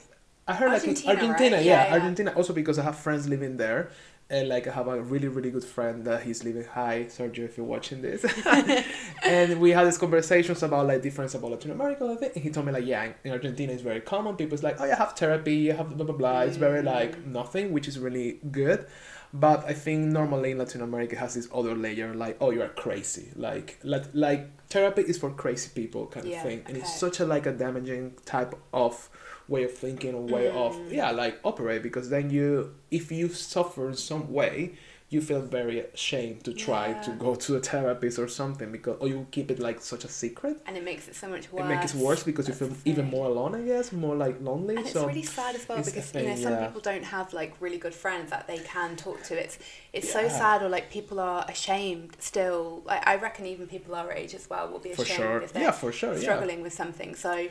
[0.49, 1.65] I heard like Argentina, in Argentina, right?
[1.65, 1.95] yeah, Yeah, yeah.
[1.95, 2.33] Argentina.
[2.37, 3.91] Also because I have friends living there,
[4.29, 6.65] and like I have a really really good friend that he's living.
[6.73, 8.25] Hi, Sergio, if you're watching this.
[9.25, 12.05] and we had these conversations about like difference about Latin America.
[12.11, 12.35] I think.
[12.35, 14.37] And he told me like, yeah, in Argentina it's very common.
[14.37, 16.41] People's like, oh, you have therapy, you have blah blah blah.
[16.41, 17.27] It's very like Mm.
[17.27, 18.87] nothing, which is really good.
[19.33, 22.63] But I think normally in Latin America it has this other layer like, oh, you
[22.63, 23.33] are crazy.
[23.37, 27.21] Like like like therapy is for crazy people kind Yeah, of thing, and it's such
[27.21, 29.09] a like a damaging type of
[29.49, 30.93] way of thinking or way of Mm.
[30.93, 34.73] yeah like operate because then you if you suffer in some way
[35.09, 39.07] you feel very ashamed to try to go to a therapist or something because or
[39.07, 40.61] you keep it like such a secret.
[40.67, 43.09] And it makes it so much worse it makes it worse because you feel even
[43.09, 46.23] more alone i guess more like lonely and it's really sad as well because you
[46.23, 46.67] know some yeah.
[46.67, 49.41] people don't have like really good friends that they can talk to.
[49.41, 49.59] It's
[49.93, 52.83] it's so sad or like people are ashamed still.
[52.89, 55.43] I, I reckon even people our age as well will be for ashamed sure.
[55.43, 56.21] if they're yeah for sure yeah.
[56.21, 57.15] struggling with something.
[57.15, 57.49] So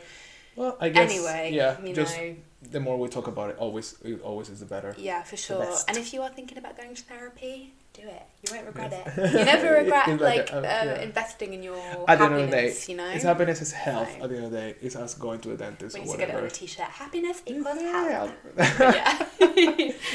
[0.56, 2.34] well i guess anyway yeah you just know
[2.72, 5.62] the more we talk about it always it always is the better yeah for sure
[5.88, 9.32] and if you are thinking about going to therapy do it you won't regret it
[9.32, 11.00] you never regret like, like a- uh, yeah.
[11.00, 11.76] investing in your
[12.08, 14.28] at the end of the day happiness you know it's happiness is health So- at
[14.30, 16.18] the end of the day it's us going to a dentist we or need to
[16.18, 18.10] get it on whatever a t-shirt happiness equals Yeah.
[18.10, 18.32] health
[18.96, 19.26] yeah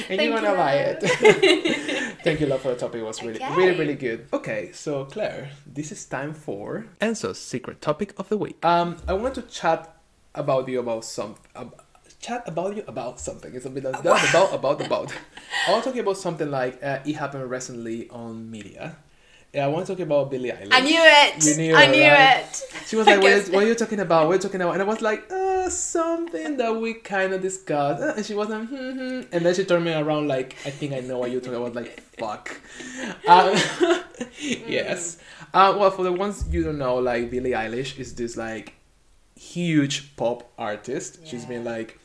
[0.10, 0.98] and you wanna you, buy love.
[1.02, 2.18] it.
[2.24, 3.02] Thank you, love, for the topic.
[3.02, 3.56] It was really, Okay.
[3.56, 4.28] really, really good.
[4.32, 8.64] Okay, so Claire, this is time for Enzo's secret topic of the week.
[8.64, 9.96] Um, I want to chat
[10.36, 11.36] about you about some.
[11.56, 11.72] Um,
[12.20, 13.54] chat about you about something.
[13.54, 15.14] It's a bit of about about about.
[15.68, 18.96] I want to talk about something like uh, it happened recently on media.
[19.54, 20.70] Yeah, I want to talk about Billie Eilish.
[20.72, 21.46] I knew it.
[21.46, 22.40] You knew I it, knew right?
[22.40, 22.88] it.
[22.88, 24.28] She was like, what, are, what are you talking about?
[24.28, 24.74] What are you talking about?
[24.76, 28.02] And I was like, uh, something that we kind of discussed.
[28.02, 29.22] Uh, And she wasn't, hmm, hmm.
[29.34, 31.76] And then she turned me around like, I think I know what you're talking about.
[31.76, 32.62] Like, fuck.
[33.28, 33.54] Um,
[34.40, 35.18] yes.
[35.54, 38.74] Uh, well, for the ones you don't know, like, Billie Eilish is this, like,
[39.42, 41.20] huge pop artist.
[41.26, 41.98] She's been, like,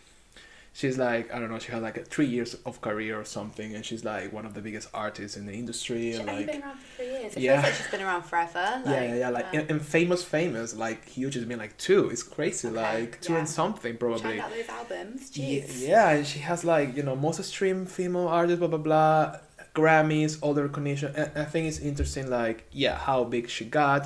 [0.73, 3.75] she's like, I don't know, she had, like, a three years of career or something.
[3.75, 6.13] And she's, like, one of the biggest artists in the industry.
[6.13, 7.37] She's and, like, been around for three years.
[7.37, 7.55] It Yeah.
[7.61, 8.83] feels like she's been around forever.
[8.85, 9.29] yeah, Like, yeah, yeah.
[9.31, 10.75] Like um, and, and famous, famous.
[10.75, 12.09] Like huge has been like two.
[12.11, 12.69] It's crazy.
[12.69, 13.41] Okay, Like two yeah.
[13.41, 14.21] and something probably.
[14.37, 15.37] Check out those albums.
[15.37, 15.89] Yeah, Jeez.
[15.89, 19.37] yeah, and she has like you know most streamed female artist, blah blah blah,
[19.75, 21.13] Grammys, all the recognition.
[21.17, 24.03] And I think it's interesting, like yeah, how big she got,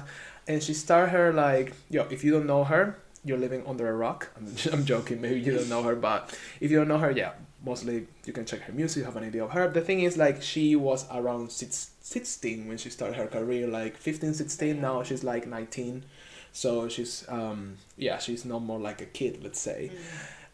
[0.48, 2.02] and she started her like yo.
[2.10, 4.30] If you don't know her, you're living under a rock.
[4.36, 5.20] I'm, I'm joking.
[5.20, 7.32] Maybe you don't know her, but if you don't know her, yeah,
[7.64, 9.68] mostly you can check her music, you have an idea of her.
[9.68, 13.96] The thing is, like she was around six, 16 when she started her career, like
[13.96, 14.80] 15, 16.
[14.80, 16.04] Now she's like 19.
[16.52, 19.90] So she's um yeah she's not more like a kid let's say.
[19.92, 19.98] Mm.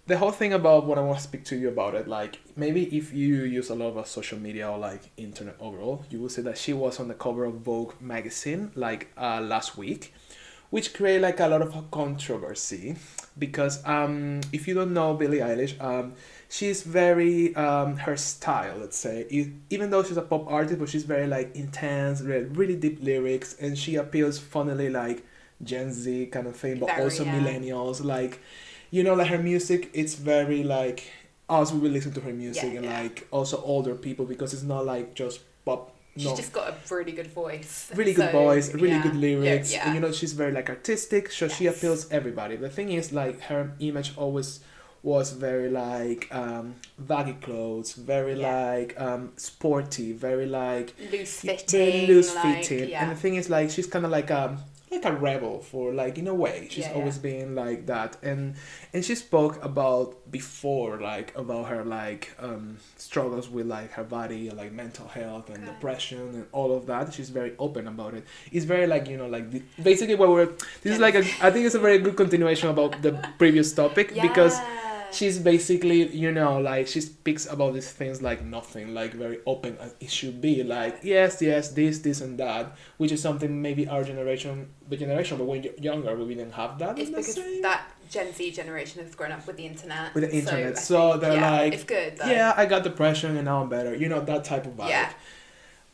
[0.09, 2.85] The whole thing about what I want to speak to you about it like maybe
[2.97, 6.43] if you use a lot of social media or like internet overall you will see
[6.43, 10.13] that she was on the cover of Vogue magazine like uh, last week,
[10.71, 12.97] which create like a lot of controversy
[13.39, 16.15] because um if you don't know Billie Eilish um
[16.49, 19.27] she's very um her style let's say
[19.71, 23.57] even though she's a pop artist but she's very like intense re- really deep lyrics
[23.61, 25.25] and she appeals funnily like
[25.65, 27.35] gen z kind of thing but Very, also yeah.
[27.41, 28.41] millennials like
[28.91, 31.11] you know like her music it's very like
[31.49, 33.01] us we will listen to her music Yeah, and yeah.
[33.03, 37.13] like also older people because it's not like just pop She's just got a really
[37.13, 37.91] good voice.
[37.95, 39.03] really good So, voice, really yeah.
[39.03, 42.57] good lyrics, Yeah, and you know she's very like artistic, so she appeals everybody.
[42.57, 44.61] The thing is, like her image always
[45.03, 48.71] was very like um, baggy clothes, very Yeah.
[48.77, 52.07] like um, sporty, very like loose very fitting.
[52.09, 52.89] loose like, fitting.
[52.91, 53.03] Yeah.
[53.03, 54.65] And the thing is, like she's kind of like um like
[55.07, 56.69] a rebel for like in a way.
[56.71, 57.23] She's Yeah, always yeah.
[57.31, 58.55] been like that, and
[58.93, 64.51] and she spoke about before like about her like um struggles with like her body
[64.51, 65.73] like mental health and Good.
[65.75, 67.15] depression and all of that.
[67.15, 68.25] She's very open about it.
[68.53, 70.47] It's very like you know like the, basically what we're
[70.83, 74.09] this is like a I think it's a very good continuation about the previous topic
[74.29, 74.96] because Yeah.
[75.17, 79.77] She's basically you know like she speaks about these things like nothing like very open
[79.79, 82.65] as it should be like yes yes this this and that
[82.99, 86.79] which is something maybe our generation the generation but when you're younger we didn't have
[86.79, 90.15] that It's because same- that Gen Z generation has grown up with the internet.
[90.15, 92.17] with the internet I so, think, they're yeah, like it's good.
[92.19, 92.27] Though.
[92.27, 95.11] yeah i got depression and now i'm better you know that type of vibe Yeah.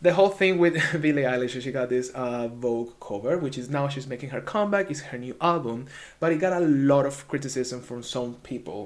[0.03, 3.85] the whole thing with Billie Eilish, she got this uh, Vogue cover, which is now
[3.93, 4.91] she's making her comeback.
[4.91, 5.87] It's her new album,
[6.21, 8.83] but it got a lot of criticism from some people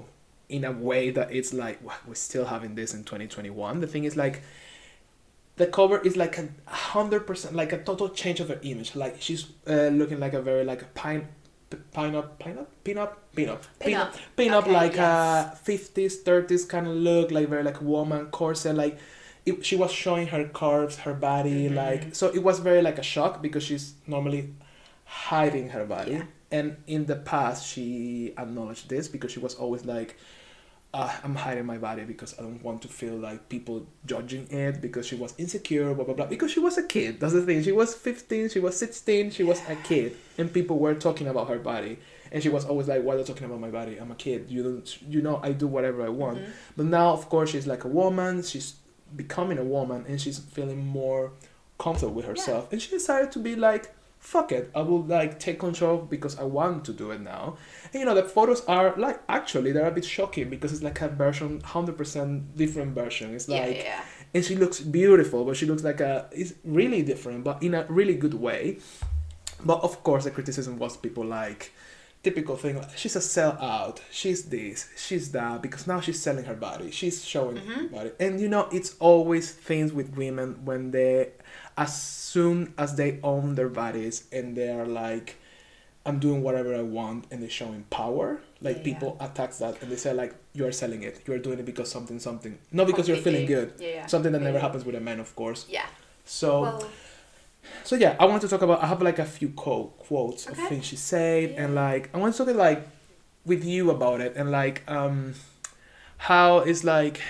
[0.48, 3.80] in a way that it's like "Wow, we're still having this in 2021.
[3.80, 4.42] The thing is like
[5.56, 8.94] the cover is like a hundred percent like a total change of her image.
[8.94, 11.28] Like she's uh, looking like a very like a pine.
[11.92, 14.14] Pine up, pine up, pin up, pin up, Pin up.
[14.36, 15.52] pin up, Okay, like yes.
[15.52, 18.96] a fifties, thirties kind of look, like very like woman corset, like
[19.44, 21.74] it, she was showing her curves, her body, Mhm.
[21.74, 24.54] like so it was very like a shock because she's normally
[25.04, 26.12] hiding her body.
[26.12, 26.22] Yeah.
[26.50, 30.16] And in the past, she acknowledged this because she was always like,
[30.94, 34.80] uh, "I'm hiding my body because I don't want to feel like people judging it
[34.80, 37.18] because she was insecure, blah blah blah." Because she was a kid.
[37.20, 37.62] That's the thing.
[37.62, 38.48] She was 15.
[38.50, 39.32] She was 16.
[39.32, 41.98] She was a kid, and people were talking about her body.
[42.32, 43.96] And she was always like, "Why are you talking about my body?
[43.98, 44.46] I'm a kid.
[44.48, 46.50] You don't, you know, I do whatever I want." Mhm.
[46.76, 48.42] But now, of course, she's like a woman.
[48.42, 48.74] She's
[49.14, 51.32] becoming a woman, and she's feeling more
[51.78, 52.72] comfortable with herself.
[52.72, 53.92] And she decided to be like,
[54.32, 57.56] "Fuck it, I will like take control because I want to do it now."
[57.92, 61.00] And you know, the photos are like actually they're a bit shocking because it's like
[61.00, 63.34] a version, hundred percent different version.
[63.36, 64.00] It's like, yeah, yeah.
[64.34, 67.86] and she looks beautiful, but she looks like a it's really different, but in a
[67.88, 68.78] really good way.
[69.64, 71.72] But of course, the criticism was people like
[72.26, 76.58] typical thing like she's a sellout, she's this, she's that, because now she's selling her
[76.68, 77.92] body, she's showing her Mhm.
[77.96, 81.16] body, and you know it's always things with women when they,
[81.84, 81.92] as
[82.32, 85.28] soon as they own their bodies and they are like.
[86.08, 88.26] I'm doing whatever I want, and they're showing power.
[88.66, 88.90] Like Yeah.
[88.90, 91.14] people attack that, and they say like, "You are selling it.
[91.26, 94.06] You are doing it because something, something, not because you're feeling good." Yeah, yeah.
[94.14, 95.88] something that never happens with a man of course Yeah.
[96.24, 96.78] so Well,
[97.84, 100.56] so yeah i want to talk about i have like a few quote, quotes of
[100.56, 102.86] things she said and like i want to talk like
[103.44, 105.34] with you about it and like um
[106.18, 107.20] how it's like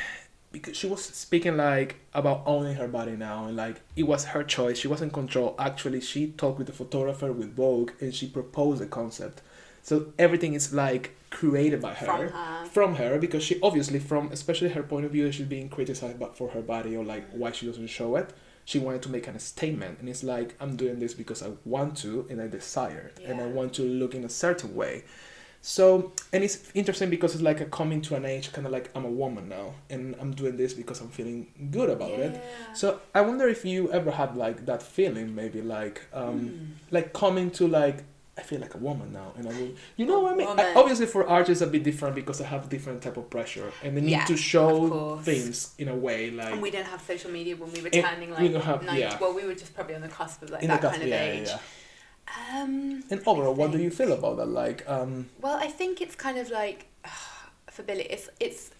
[0.53, 4.42] because she was speaking like about owning her body now and like it was her
[4.42, 4.79] choice.
[4.79, 5.55] She was in control.
[5.59, 9.42] Actually she talked with the photographer with vogue and she proposed the concept.
[9.83, 12.07] So everything is like created by her.
[12.07, 12.66] From her.
[12.66, 16.38] from her because she obviously from especially her point of view she's being criticized but
[16.38, 18.33] for her body or like why she doesn't show it
[18.66, 21.96] she wanted to make a statement and it's like i'm doing this because i want
[21.96, 25.05] to and i desire it and i want to look in a certain way.
[25.62, 28.88] So and it's interesting because it's like a coming to an age kind of like
[28.94, 32.40] i'm a woman now and i'm doing this because i'm feeling good about it.
[32.74, 36.92] So i wonder if you ever had like that feeling maybe like um Mm.
[36.92, 37.98] like coming to like
[38.38, 39.70] I feel like a woman now, and I will.
[39.96, 40.49] You know what I mean?
[40.61, 43.96] I, obviously, for artists, a bit different because I have different type of pressure, and
[43.96, 46.53] they need Yeah, to show things in a way like.
[46.53, 48.83] and we didn't have social media when we were It- turning we like don't have-
[48.83, 49.18] 90, yeah.
[49.18, 51.09] well we were just probably on the cusp of like in that cusp- kind of
[51.09, 51.51] yeah, age
[52.53, 54.46] um And overall, what do you feel about that?
[54.62, 56.87] Like, um, well i think it's kind of like
[57.70, 58.70] for Billie it's it's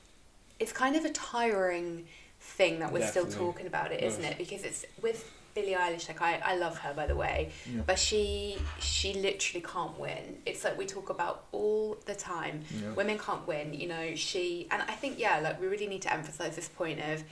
[0.59, 2.07] it's kind of a tiring
[2.41, 3.31] thing that we're Definitely.
[3.33, 4.33] still talking about it isn't Yes.
[4.33, 5.21] it because it's with
[5.57, 7.83] Billie Eilish like I, I love her by the way Yeah.
[7.87, 12.93] but she she literally can't win it's like we talk about all the time yeah.
[13.01, 16.13] women can't win you know she and i think yeah like we really need to
[16.13, 17.25] emphasize this point of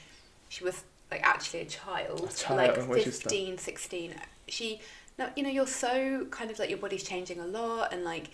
[0.49, 3.57] she was like actually a child, A child like when she started.
[3.57, 4.15] 15 16
[4.49, 4.81] she
[5.19, 8.27] Now, you know, you're so kind of like your body's changing a lot and like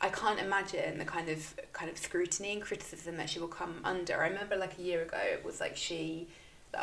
[0.00, 1.40] I can't imagine the kind of
[1.72, 4.14] kind of scrutiny and criticism that she will come under.
[4.22, 6.28] I remember like a year ago it was like she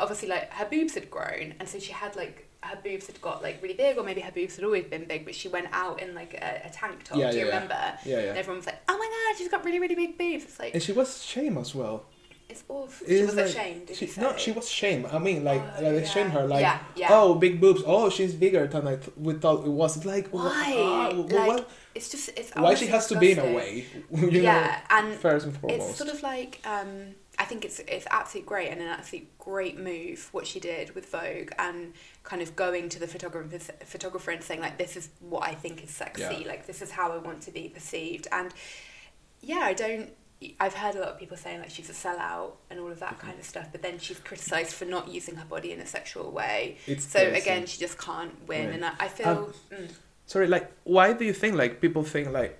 [0.04, 3.42] obviously like her boobs had grown and so she had like her boobs had got
[3.42, 6.00] like really big or maybe her boobs had always been big but she went out
[6.02, 8.28] in like a, a tank top Yeah, do you yeah, remember Yeah, yeah.
[8.30, 10.74] and everyone was like oh my god she's got really really big boobs it's like
[10.74, 12.04] And she was shame as well.
[12.50, 15.06] it's awful It she was like- ashamed she, you say No, she was shame.
[15.10, 16.08] I mean, like, Oh, like they yeah.
[16.14, 16.60] shamed her, like,
[16.96, 17.82] Yeah, oh, big boobs.
[17.86, 19.96] Oh, she's bigger than I th- we thought it was.
[19.96, 21.70] It's like, why ah, like what?
[21.94, 23.86] it's just it's Why she has to be in a way?
[24.10, 25.88] you yeah know, and first and foremost.
[25.90, 29.78] It's sort of like um, I think it's it's absolutely great and an absolute great
[29.78, 34.42] move what she did with Vogue and kind of going to the photographer photographer and
[34.42, 36.48] saying like this is what I think is sexy Yeah.
[36.48, 38.52] like this is how I want to be perceived and
[39.40, 40.10] yeah I don't
[40.58, 43.18] I've heard a lot of people saying like she's a sellout and all of that
[43.18, 46.30] kind of stuff but then she's criticised for not using her body in a sexual
[46.30, 47.40] way It's so crazy.
[47.40, 48.74] again she just can't win Right.
[48.76, 49.90] and I, I feel Um, mm,
[50.26, 52.56] Sorry, like, why do you think like people think like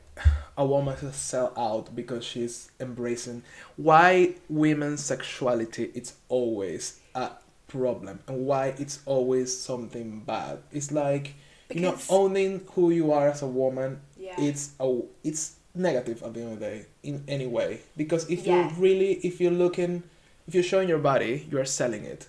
[0.59, 3.45] a woman is a sell out because she's embracing?
[3.77, 7.31] Why women's sexuality it's always a
[7.71, 10.59] problem, and why it's always something bad?
[10.73, 11.35] It's like
[11.75, 14.01] you know owning who you are as a woman.
[14.19, 14.87] yeah It's a
[15.25, 18.53] it's negative at the end of the day in any way because if Yeah.
[18.53, 20.03] you're really if you're looking
[20.49, 22.27] if you're showing your body you're selling it.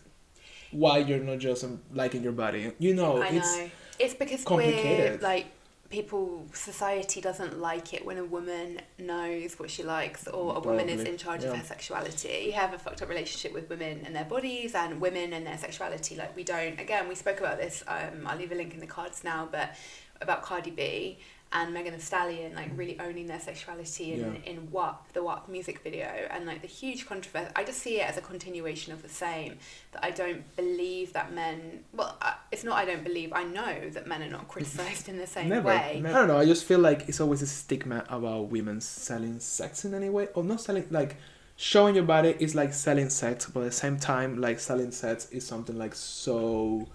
[0.72, 2.72] Why you're not just um, liking your body?
[2.80, 3.52] You know, it's.
[4.00, 5.20] It's because complicated.
[5.22, 5.48] we're like
[5.92, 10.90] people society doesn't like it when a woman knows what she likes or a woman
[10.90, 11.50] is in charge yeah.
[11.50, 12.44] of her sexuality.
[12.46, 15.58] We have a fucked up relationship with women and their bodies and women and their
[15.58, 16.16] sexuality.
[16.16, 18.88] Like we don't again, we spoke about this, um, I'll leave a link in the
[18.88, 19.76] cards now, but
[20.22, 21.20] about Cardi B
[21.54, 24.52] and Megan Thee Stallion like really owning their sexuality in, Yeah.
[24.52, 28.08] in WAP, the WAP music video and like the huge controversy I just see it
[28.10, 29.58] as a continuation of the same
[29.92, 33.90] that I don't believe that men well I- it's not I don't believe I know
[33.90, 35.68] that men are not criticized in the same Never.
[35.68, 36.38] way I don't know.
[36.38, 40.30] I just feel like it's always a stigma about women selling sex in any way,
[40.36, 41.18] or not selling like
[41.58, 45.30] showing your body is like selling sex, but at the same time, like selling sex
[45.32, 46.88] is something like so.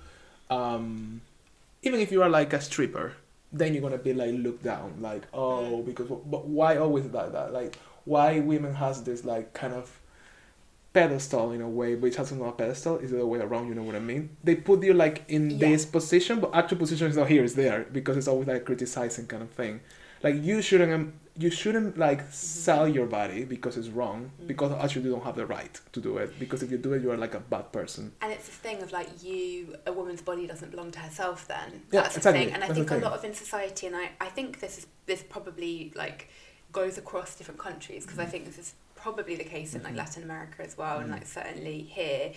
[0.51, 1.21] Um,
[1.83, 3.12] even if you are like a stripper,
[3.52, 5.87] then you're gonna be like looked down, like oh mm.
[5.87, 7.52] because but why always like that?
[7.52, 9.98] Like why women has this like kind of
[10.92, 12.96] pedestal in a way, but it has not a pedestal.
[12.98, 13.68] Is the other way around.
[13.68, 14.30] You know what I mean?
[14.42, 15.59] They put you like in Yeah.
[15.68, 17.44] this position, but actual position is not here.
[17.44, 19.80] It's there because it's always like criticizing kind of thing.
[20.22, 24.46] Like you shouldn't um, you shouldn't like sell your body because it's wrong Mhm.
[24.46, 27.02] because actually you don't have the right to do it because if you do it
[27.02, 28.12] you are like a bad person.
[28.22, 31.83] and it's this thing of like you a woman's body doesn't belong to herself then
[31.92, 34.11] Yeah, that's the thing and I That's think a lot of in society and I,
[34.20, 36.29] I think this is this probably like
[36.72, 38.31] goes across different countries because I Mm.
[38.31, 39.98] think this is probably the case in like Mhm.
[40.05, 41.16] Latin America as well and Mm.
[41.16, 42.33] like certainly here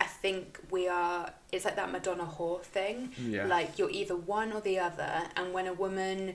[0.00, 3.46] I think we are it's like that Madonna whore thing Yeah.
[3.46, 6.34] like you're either one or the other and when a woman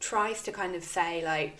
[0.00, 1.56] tries to kind of say like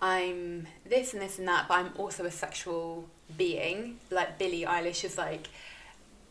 [0.00, 5.04] i'm this and this and that but i'm also a sexual being like billie eilish
[5.04, 5.48] is like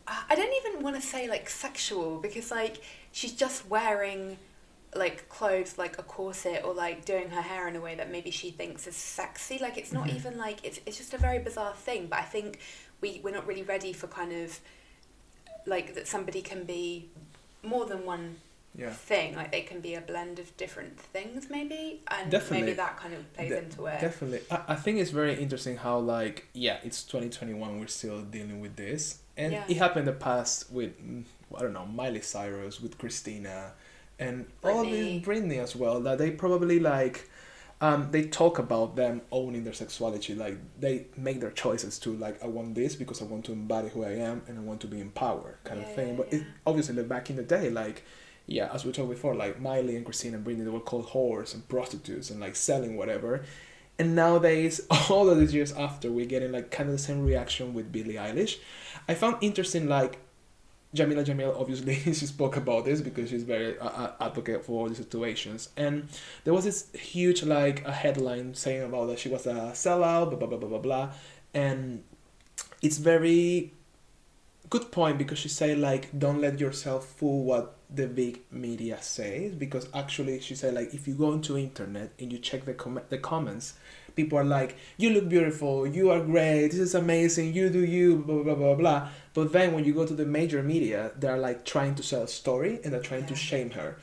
[0.06, 2.80] i don't even want to say like sexual because like
[3.12, 4.38] she's just wearing
[4.94, 8.30] like clothes like a corset or like doing her hair in a way that maybe
[8.30, 10.16] she thinks is sexy like it's not Mhm.
[10.16, 12.60] even like it's, it's just a very bizarre thing but i think
[13.00, 14.58] we we're not really ready for kind of
[15.66, 17.10] like that somebody can be
[17.62, 18.36] more than one
[18.76, 18.90] yeah.
[18.90, 22.60] thing like they can be a blend of different things maybe and Definitely.
[22.60, 24.40] maybe that kind of plays De- into it Definitely.
[24.50, 28.76] I, I think it's very interesting how like yeah, it's 2021 we're still dealing with
[28.76, 29.20] this.
[29.36, 29.64] And Yeah.
[29.68, 31.24] it happened in the past with mm,
[31.56, 33.72] I don't know, Miley Cyrus, with Christina
[34.18, 34.90] and all Britney.
[34.90, 37.28] these Britney as well that they probably like
[37.82, 42.42] um, they talk about them owning their sexuality like they make their choices to like
[42.42, 44.86] i want this because i want to embody who i am and i want to
[44.86, 47.68] be empowered kind Yeah, of thing yeah, but it, obviously like, back in the day
[47.68, 48.02] like
[48.46, 51.52] yeah as we talked before like miley and christina and britney they were called whores
[51.54, 53.44] and prostitutes and like selling whatever.
[53.98, 57.74] And nowadays all of these years after we're getting like kind of the same reaction
[57.74, 58.58] with billie eilish.
[59.08, 60.18] I found interesting like
[60.94, 64.88] Jameela Jamil obviously she spoke about this because she's very uh, uh, advocate for all
[64.88, 65.68] these situations.
[65.76, 66.08] And
[66.44, 70.38] there was this huge like a headline saying about that she was a sellout blah
[70.38, 71.10] blah blah blah blah blah.
[71.54, 72.02] And
[72.82, 73.72] it's very
[74.68, 79.54] good point because she said like don't let yourself fool what the big media says
[79.54, 83.00] because actually she said like if you go into internet and you check the com-
[83.10, 83.74] the comments
[84.16, 88.16] people are like you look beautiful you are great this is amazing you do you
[88.16, 91.64] blah blah blah blah but then when you go to the major media they're like
[91.64, 93.98] trying to sell a story and they're trying to shame her.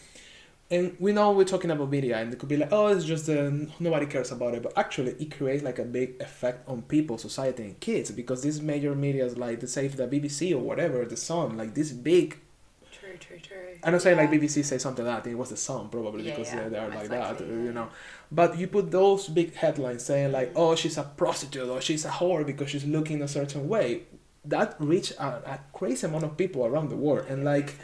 [0.72, 3.30] And we know we're talking about media and it could be like oh it's just
[3.30, 7.18] uh, nobody cares about it but actually it creates like a big effect on people
[7.18, 11.18] society and kids because these major medias like the say the bbc or whatever the
[11.18, 12.40] sun like these big
[13.28, 13.80] true True, true.
[13.84, 15.30] I'm not saying like BBC say something like that.
[15.30, 17.90] It was the Sun probably Yeah, because yeah, they, are most like that, you know.
[18.32, 22.10] But you put those big headlines saying like, "Oh, she's a prostitute" or "She's a
[22.10, 24.04] whore because she's looking a certain way."
[24.46, 27.76] That reach a, a crazy amount of people around the world, and like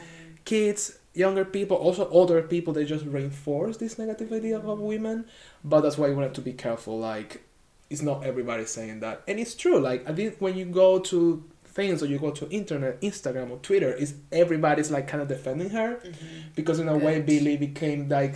[0.45, 4.83] kids, younger people, also older people, they just reinforce this negative idea of mm-hmm.
[4.83, 5.25] women.
[5.63, 6.99] But that's why you want to be careful.
[6.99, 7.43] Like,
[7.89, 9.79] it's not everybody saying that, and it's true.
[9.79, 11.43] Like, I think when you go to
[11.79, 14.09] things or you go to internet, Instagram or Twitter, is
[14.43, 16.13] everybody's like kind of defending her mhm.
[16.55, 18.35] because in a way Billie became like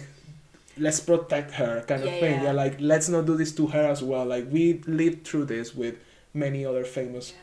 [0.85, 2.35] let's protect her kind of Yeah, thing.
[2.35, 2.43] yeah.
[2.45, 4.25] Yeah, like let's not do this to her as well.
[4.33, 4.63] Like we
[5.01, 5.95] lived through this with
[6.33, 7.37] many other famous Yeah.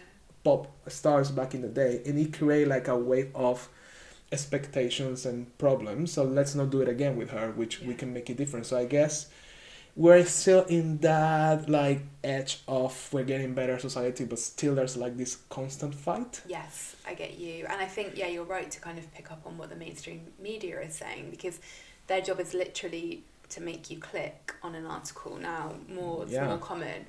[0.46, 0.62] pop
[0.98, 3.68] stars back in the day, and it created like a wave of
[4.32, 6.12] expectations and problems.
[6.14, 8.00] So let's not do it again with her, which we Yeah.
[8.00, 8.64] can make it different.
[8.66, 9.14] So I guess
[10.00, 15.14] we're still in that like edge of we're getting better society, but still there's like
[15.18, 16.40] this constant fight.
[16.48, 17.66] Yes, I get you.
[17.68, 20.22] And I think, yeah, you're right to kind of pick up on what the mainstream
[20.42, 21.60] media is saying because
[22.06, 26.32] their job is literally to make you click on an article now more mm, it's
[26.32, 26.46] Yeah.
[26.46, 27.04] more common.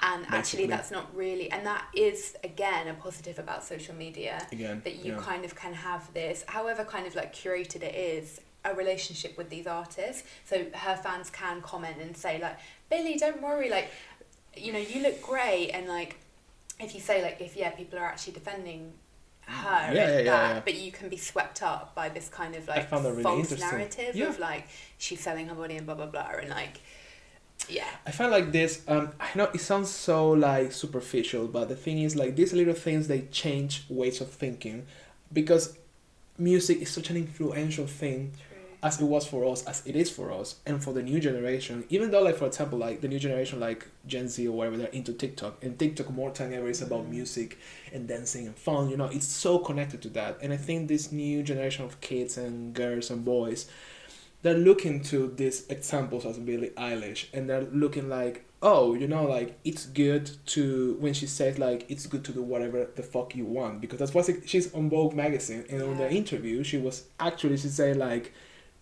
[0.00, 0.38] And Basically.
[0.38, 4.96] actually that's not really and that is again a positive about social media Again, that
[5.02, 5.18] you yeah.
[5.20, 9.50] kind of can have this however kind of like curated it is a relationship with
[9.50, 12.58] these artists so her fans can comment and say like
[12.88, 13.90] billie don't worry like
[14.56, 16.16] you know you look great and like
[16.80, 18.92] if you say like if yeah people are actually defending
[19.46, 20.62] her Yeah, yeah, that yeah.
[20.64, 24.38] but you can be swept up by this kind of like really false narrative of
[24.38, 26.80] like she's selling her body and blah blah blah and like
[27.68, 28.82] yeah I find like this.
[28.88, 32.74] Um, I know it sounds so like superficial, but the thing is, like these little
[32.74, 34.86] things, they change ways of thinking,
[35.32, 35.78] because
[36.36, 38.53] music is such an influential thing true
[38.84, 41.84] as it was for us, as it is for us, and for the new generation.
[41.88, 44.88] Even though, like for example, like the new generation, like Gen Z or whatever, they're
[44.88, 47.58] into TikTok, and TikTok more than ever is about music
[47.94, 48.90] and dancing and fun.
[48.90, 52.36] You know, it's so connected to that, and I think this new generation of kids
[52.36, 53.70] and girls and boys,
[54.42, 59.24] they're looking to these examples as Billie Eilish, and they're looking like, oh, you know,
[59.24, 63.34] like it's good to when she says like it's good to do whatever the fuck
[63.34, 67.04] you want because that's what she's on Vogue magazine, and on the interview she was
[67.18, 68.34] actually she said like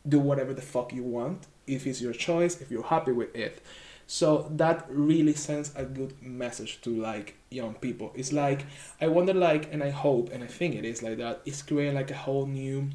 [0.09, 3.62] do whatever the fuck you want if it's your choice if you're happy with it.
[4.07, 8.12] So that really sends a good message to like young people.
[8.14, 8.66] It's like
[9.00, 11.94] i wonder like and i hope and i think it is like that it's creating
[11.94, 12.90] like a whole new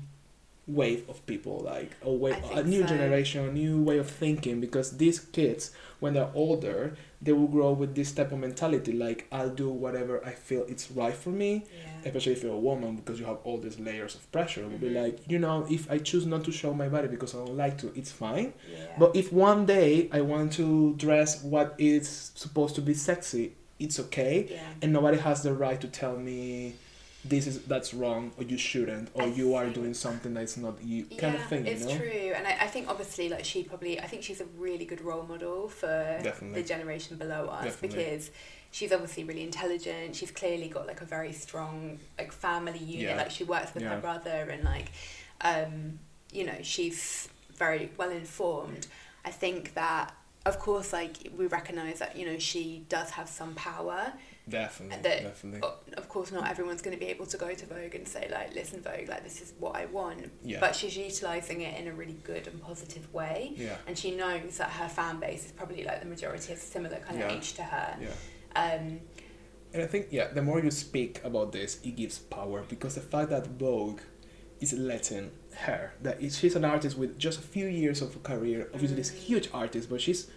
[0.68, 2.88] wave of people like a way a new so.
[2.88, 7.72] generation a new way of thinking because these kids when they're older they will grow
[7.72, 11.64] with this type of mentality like i'll do whatever i feel it's right for me
[11.74, 11.88] yeah.
[12.06, 14.62] especially if you're a woman because you have all these layers of pressure.
[14.62, 15.04] It will be Mhm.
[15.04, 17.78] like you know if i choose not to show my body because i don't like
[17.80, 18.54] to it's fine.
[18.72, 18.86] Yeah.
[19.00, 24.00] But if one day i want to dress what is supposed to be sexy it's
[24.00, 24.48] okay.
[24.50, 24.60] Yeah.
[24.82, 26.74] And nobody has the right to tell me
[27.26, 30.82] this is that's wrong or you shouldn't or I you are doing something that's not
[30.84, 33.44] you kind yeah, of thing it's you know true, and I, I think obviously like
[33.44, 35.88] she probably I think she's a really good role model for
[36.24, 36.62] Definitely.
[36.62, 38.04] the generation below us Definitely.
[38.04, 38.32] because
[38.72, 40.16] she's obviously really intelligent.
[40.16, 43.02] She's clearly got like a very strong like family unit.
[43.10, 43.18] Yeah.
[43.18, 43.96] Like she works with Yeah.
[43.96, 44.92] her brother and like
[45.42, 46.00] um,
[46.32, 48.88] you know she's very well informed.
[49.26, 50.14] I think that
[50.46, 54.14] of course like we recognize that you know she does have some power
[54.50, 55.62] definitely that- definitely.
[55.98, 58.54] of course not everyone's going to be able to go to Vogue and say like
[58.56, 60.32] listen Vogue like this is what I want.
[60.44, 60.60] Yeah.
[60.60, 63.54] But she's utilizing it in a really good and positive way.
[63.56, 63.76] Yeah.
[63.88, 67.22] And she knows that her fan base is probably like the majority of similar kind
[67.22, 67.98] of age to her.
[68.02, 68.08] Yeah.
[68.56, 69.02] Um
[69.74, 73.02] And I think yeah, the more you speak about this, it gives power because the
[73.02, 74.00] fact that Vogue
[74.60, 75.30] is letting
[75.66, 79.10] her that she's an artist with just a few years of a career, obviously this
[79.10, 80.28] huge artist, but she's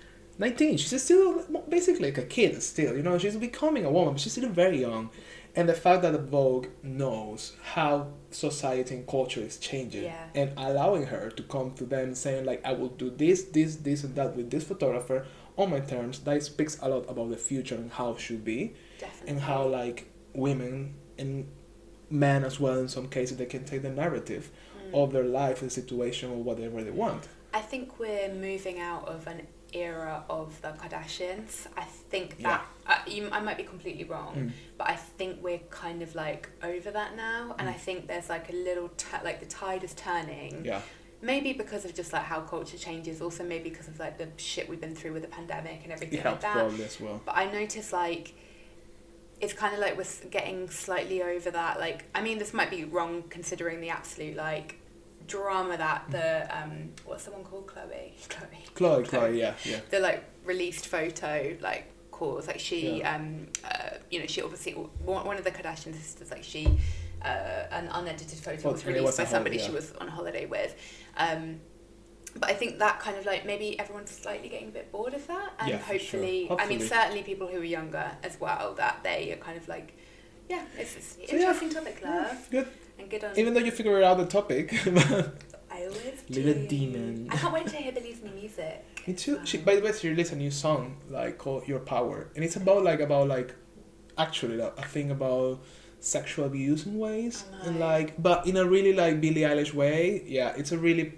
[0.41, 0.77] 19.
[0.79, 3.19] She's still basically like a kid still, you know.
[3.19, 5.11] She's becoming a woman, but she's still very young.
[5.55, 10.27] And the fact that Vogue knows how society and culture is changing Yeah.
[10.35, 14.05] and allowing her to come to them saying like I will do this, this, this
[14.05, 15.27] and that with this photographer
[15.59, 18.75] on my terms, that speaks a lot about the future and how it should be
[18.99, 21.47] definitely and how like women and
[22.09, 24.51] men as well in some cases they can take the narrative
[24.91, 24.95] Mm.
[25.05, 29.27] of their life and situation or whatever they want I think we're moving out of
[29.27, 31.67] an era of the Kardashians.
[31.77, 32.61] I think Yeah.
[32.87, 34.53] that I, you, I might be completely wrong, Mm.
[34.79, 38.49] but I think we're kind of like over that now, and I think there's like
[38.51, 40.65] a little t- like the tide is turning.
[40.65, 40.83] yeah
[41.23, 44.69] Maybe because of just like how culture changes, also maybe because of like the shit
[44.71, 46.55] we've been through with the pandemic and everything like that.
[46.55, 48.33] probably as well But I notice like
[49.41, 51.81] it's kind of like we're getting slightly over that.
[51.81, 54.80] Like, I mean, this might be wrong considering the absolute like
[55.35, 56.29] drama that the
[56.59, 57.67] um what's the one called?
[57.67, 58.13] Khloé?
[58.29, 58.61] Khloé.
[58.75, 59.37] Khloé Khloé.
[59.37, 59.81] Yeah yeah.
[59.91, 63.15] The like released photo like caused like she Yeah.
[63.15, 66.63] um uh, you know she obviously one one of the Kardashian sisters like she
[67.23, 70.09] uh, an unedited photo Well, was and released was by somebody holiday, she was on
[70.09, 70.75] holiday with.
[71.19, 71.61] Um,
[72.41, 75.27] but I think that kind of like maybe everyone's slightly getting a bit bored of
[75.27, 76.21] that, and Yeah, for sure.
[76.21, 79.69] hopefully, I mean, certainly people who are younger as well, that they are kind of
[79.69, 79.89] like,
[80.53, 81.37] yeah, it's, it's So, yeah.
[81.43, 82.69] interesting topic, love, Good.
[82.99, 83.39] and good on.
[83.41, 84.65] Even though you figure out the topic.
[85.73, 86.67] I always Little do.
[86.67, 87.29] demon.
[87.31, 88.85] I can't wait to hear Billie's new music.
[89.07, 89.37] Me too.
[89.45, 92.45] She, Um, by the way, she released a new song like called "Your Power," and
[92.45, 93.55] it's about like about like
[94.19, 95.61] actually like, a thing about
[96.01, 100.23] sexual abuse in ways, I and like but in a really like Billie Eilish way.
[100.27, 101.15] Yeah, it's a really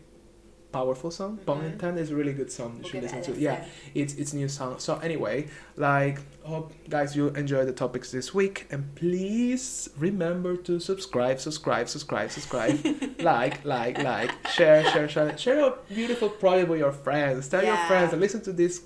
[0.73, 1.39] powerful song.
[1.47, 1.73] Pun Mhm.
[1.73, 2.01] intended.
[2.03, 2.71] It's a really good song.
[2.77, 3.41] You We'll should listen to.
[3.41, 3.65] Yeah,
[3.95, 4.79] it's it's new song.
[4.79, 5.47] So anyway,
[5.77, 11.89] like hope guys you enjoy the topics this week, and please remember to subscribe, subscribe,
[11.89, 12.77] subscribe, subscribe,
[13.21, 17.49] like, like, like, share, share, share, share your beautiful project with your friends.
[17.49, 18.81] Tell your friends and listen to these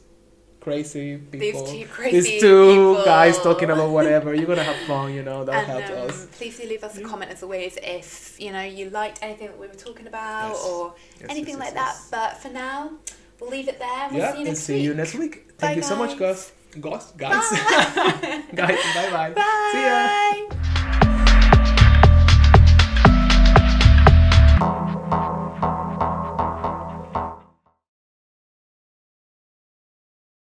[0.67, 1.39] crazy people.
[1.39, 3.05] These two crazy These two people.
[3.05, 4.35] guys talking about whatever.
[4.35, 5.45] You're gonna have fun, you know.
[5.45, 6.27] That and helps um, us.
[6.39, 9.59] please do leave us a comment as always if you know you liked anything that
[9.63, 10.67] we were talking about Yes.
[10.69, 11.95] or Yes, anything yes, like that.
[12.11, 12.91] But for now,
[13.39, 14.09] we'll leave it there.
[14.11, 14.85] We'll yeah, see you and next see week.
[14.85, 15.35] you next week.
[15.59, 16.53] Thank Bye, you so much, guys.
[16.81, 17.05] guys.
[17.17, 18.83] Guys, guys, guys.
[18.97, 19.31] Bye bye.
[19.39, 19.69] Bye.
[19.73, 20.73] See ya.